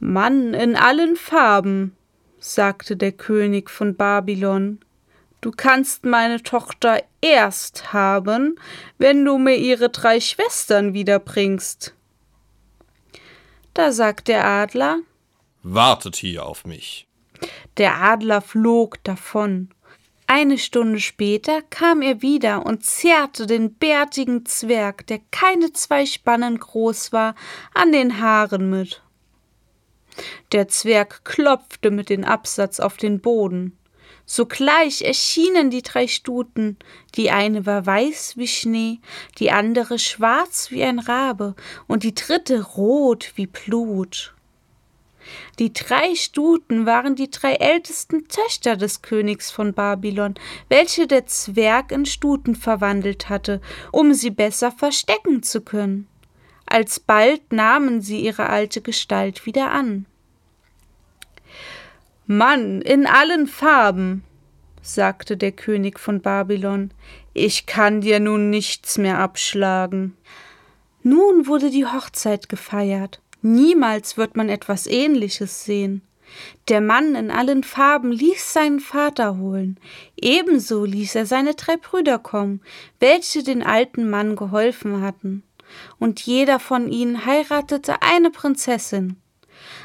Mann 0.00 0.54
in 0.54 0.74
allen 0.74 1.16
Farben, 1.16 1.94
sagte 2.38 2.96
der 2.96 3.12
König 3.12 3.68
von 3.68 3.94
Babylon, 3.94 4.80
du 5.42 5.50
kannst 5.50 6.06
meine 6.06 6.42
Tochter 6.42 7.02
erst 7.20 7.92
haben, 7.92 8.58
wenn 8.96 9.22
du 9.22 9.36
mir 9.36 9.56
ihre 9.56 9.90
drei 9.90 10.18
Schwestern 10.18 10.94
wiederbringst. 10.94 11.94
Da 13.74 13.92
sagt 13.92 14.28
der 14.28 14.46
Adler 14.46 15.00
Wartet 15.62 16.16
hier 16.16 16.46
auf 16.46 16.64
mich. 16.64 17.06
Der 17.76 18.00
Adler 18.00 18.40
flog 18.40 19.04
davon. 19.04 19.68
Eine 20.28 20.58
Stunde 20.58 20.98
später 20.98 21.62
kam 21.62 22.02
er 22.02 22.20
wieder 22.20 22.66
und 22.66 22.84
zerrte 22.84 23.46
den 23.46 23.74
bärtigen 23.74 24.44
Zwerg, 24.44 25.06
der 25.06 25.20
keine 25.30 25.72
zwei 25.72 26.04
Spannen 26.04 26.58
groß 26.58 27.12
war, 27.12 27.36
an 27.74 27.92
den 27.92 28.20
Haaren 28.20 28.68
mit. 28.68 29.02
Der 30.50 30.66
Zwerg 30.66 31.24
klopfte 31.24 31.92
mit 31.92 32.10
dem 32.10 32.24
Absatz 32.24 32.80
auf 32.80 32.96
den 32.96 33.20
Boden. 33.20 33.78
Sogleich 34.24 35.02
erschienen 35.02 35.70
die 35.70 35.82
drei 35.82 36.08
Stuten, 36.08 36.76
die 37.14 37.30
eine 37.30 37.64
war 37.64 37.86
weiß 37.86 38.36
wie 38.36 38.48
Schnee, 38.48 38.98
die 39.38 39.52
andere 39.52 40.00
schwarz 40.00 40.72
wie 40.72 40.82
ein 40.82 40.98
Rabe 40.98 41.54
und 41.86 42.02
die 42.02 42.14
dritte 42.14 42.62
rot 42.62 43.32
wie 43.36 43.46
Blut. 43.46 44.35
Die 45.58 45.72
drei 45.72 46.14
Stuten 46.14 46.86
waren 46.86 47.14
die 47.14 47.30
drei 47.30 47.54
ältesten 47.54 48.28
Töchter 48.28 48.76
des 48.76 49.02
Königs 49.02 49.50
von 49.50 49.74
Babylon, 49.74 50.34
welche 50.68 51.06
der 51.06 51.26
Zwerg 51.26 51.92
in 51.92 52.06
Stuten 52.06 52.54
verwandelt 52.54 53.28
hatte, 53.28 53.60
um 53.92 54.14
sie 54.14 54.30
besser 54.30 54.70
verstecken 54.72 55.42
zu 55.42 55.60
können. 55.60 56.08
Alsbald 56.66 57.52
nahmen 57.52 58.02
sie 58.02 58.20
ihre 58.20 58.48
alte 58.48 58.80
Gestalt 58.80 59.46
wieder 59.46 59.70
an. 59.70 60.06
Mann 62.26 62.82
in 62.82 63.06
allen 63.06 63.46
Farben, 63.46 64.24
sagte 64.82 65.36
der 65.36 65.52
König 65.52 66.00
von 66.00 66.20
Babylon, 66.20 66.90
ich 67.34 67.66
kann 67.66 68.00
dir 68.00 68.18
nun 68.18 68.50
nichts 68.50 68.98
mehr 68.98 69.18
abschlagen. 69.18 70.16
Nun 71.02 71.46
wurde 71.46 71.70
die 71.70 71.86
Hochzeit 71.86 72.48
gefeiert. 72.48 73.20
Niemals 73.46 74.16
wird 74.16 74.36
man 74.36 74.48
etwas 74.48 74.88
Ähnliches 74.88 75.64
sehen. 75.64 76.02
Der 76.66 76.80
Mann 76.80 77.14
in 77.14 77.30
allen 77.30 77.62
Farben 77.62 78.10
ließ 78.10 78.52
seinen 78.52 78.80
Vater 78.80 79.38
holen, 79.38 79.78
ebenso 80.16 80.84
ließ 80.84 81.14
er 81.14 81.26
seine 81.26 81.54
drei 81.54 81.76
Brüder 81.76 82.18
kommen, 82.18 82.60
welche 82.98 83.44
den 83.44 83.62
alten 83.62 84.10
Mann 84.10 84.34
geholfen 84.34 85.00
hatten, 85.00 85.44
und 86.00 86.20
jeder 86.22 86.58
von 86.58 86.90
ihnen 86.90 87.24
heiratete 87.24 88.02
eine 88.02 88.30
Prinzessin. 88.32 89.16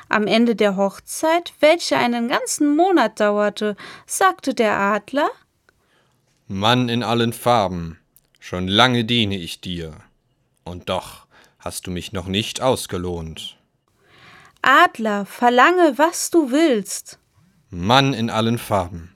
Am 0.10 0.26
Ende 0.26 0.56
der 0.56 0.76
Hochzeit, 0.76 1.54
welche 1.60 1.98
einen 1.98 2.30
ganzen 2.30 2.76
Monat 2.76 3.20
dauerte, 3.20 3.76
sagte 4.08 4.56
der 4.56 4.76
Adler 4.76 5.30
Mann 6.48 6.90
in 6.90 7.04
allen 7.04 7.32
Farben, 7.32 8.00
schon 8.40 8.68
lange 8.68 9.06
diene 9.06 9.38
ich 9.38 9.62
dir, 9.62 9.94
und 10.64 10.90
doch 10.90 11.28
hast 11.62 11.88
du 11.88 11.92
mich 11.92 12.12
noch 12.12 12.28
nicht 12.28 12.62
ausgelohnt. 12.62 13.58
Adler, 14.62 15.26
verlange, 15.26 15.98
was 15.98 16.30
du 16.30 16.52
willst. 16.52 17.18
Mann 17.70 18.14
in 18.14 18.30
allen 18.30 18.58
Farben, 18.58 19.16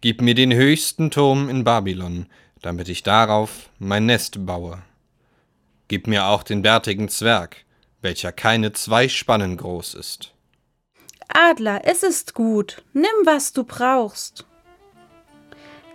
gib 0.00 0.20
mir 0.20 0.34
den 0.34 0.52
höchsten 0.52 1.10
Turm 1.10 1.48
in 1.48 1.64
Babylon, 1.64 2.26
damit 2.60 2.88
ich 2.88 3.02
darauf 3.02 3.70
mein 3.78 4.06
Nest 4.06 4.44
baue. 4.44 4.82
Gib 5.88 6.06
mir 6.06 6.26
auch 6.26 6.42
den 6.42 6.62
bärtigen 6.62 7.08
Zwerg, 7.08 7.64
welcher 8.02 8.32
keine 8.32 8.72
zwei 8.72 9.08
Spannen 9.08 9.56
groß 9.56 9.94
ist. 9.94 10.34
Adler, 11.28 11.82
es 11.84 12.02
ist 12.02 12.34
gut, 12.34 12.82
nimm, 12.92 13.06
was 13.24 13.52
du 13.52 13.64
brauchst. 13.64 14.46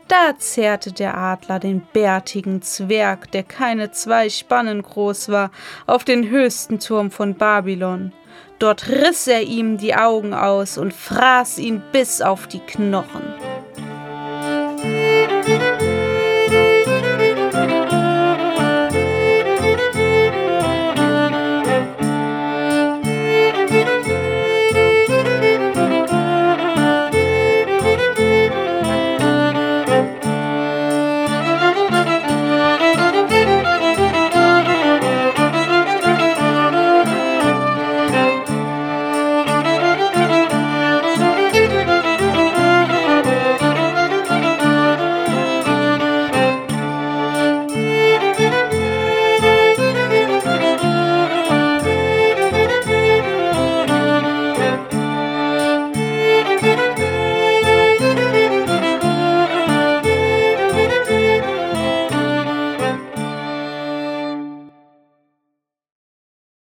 Da 0.07 0.37
zerrte 0.37 0.91
der 0.91 1.17
Adler 1.17 1.59
den 1.59 1.81
bärtigen 1.93 2.61
Zwerg, 2.61 3.31
der 3.31 3.43
keine 3.43 3.91
zwei 3.91 4.29
Spannen 4.29 4.81
groß 4.81 5.29
war, 5.29 5.51
auf 5.87 6.03
den 6.03 6.29
höchsten 6.29 6.79
Turm 6.79 7.09
von 7.09 7.35
Babylon. 7.35 8.11
Dort 8.59 8.87
riss 8.87 9.27
er 9.27 9.41
ihm 9.41 9.77
die 9.77 9.95
Augen 9.95 10.33
aus 10.33 10.77
und 10.77 10.93
fraß 10.93 11.57
ihn 11.57 11.81
bis 11.91 12.21
auf 12.21 12.47
die 12.47 12.59
Knochen. 12.59 13.52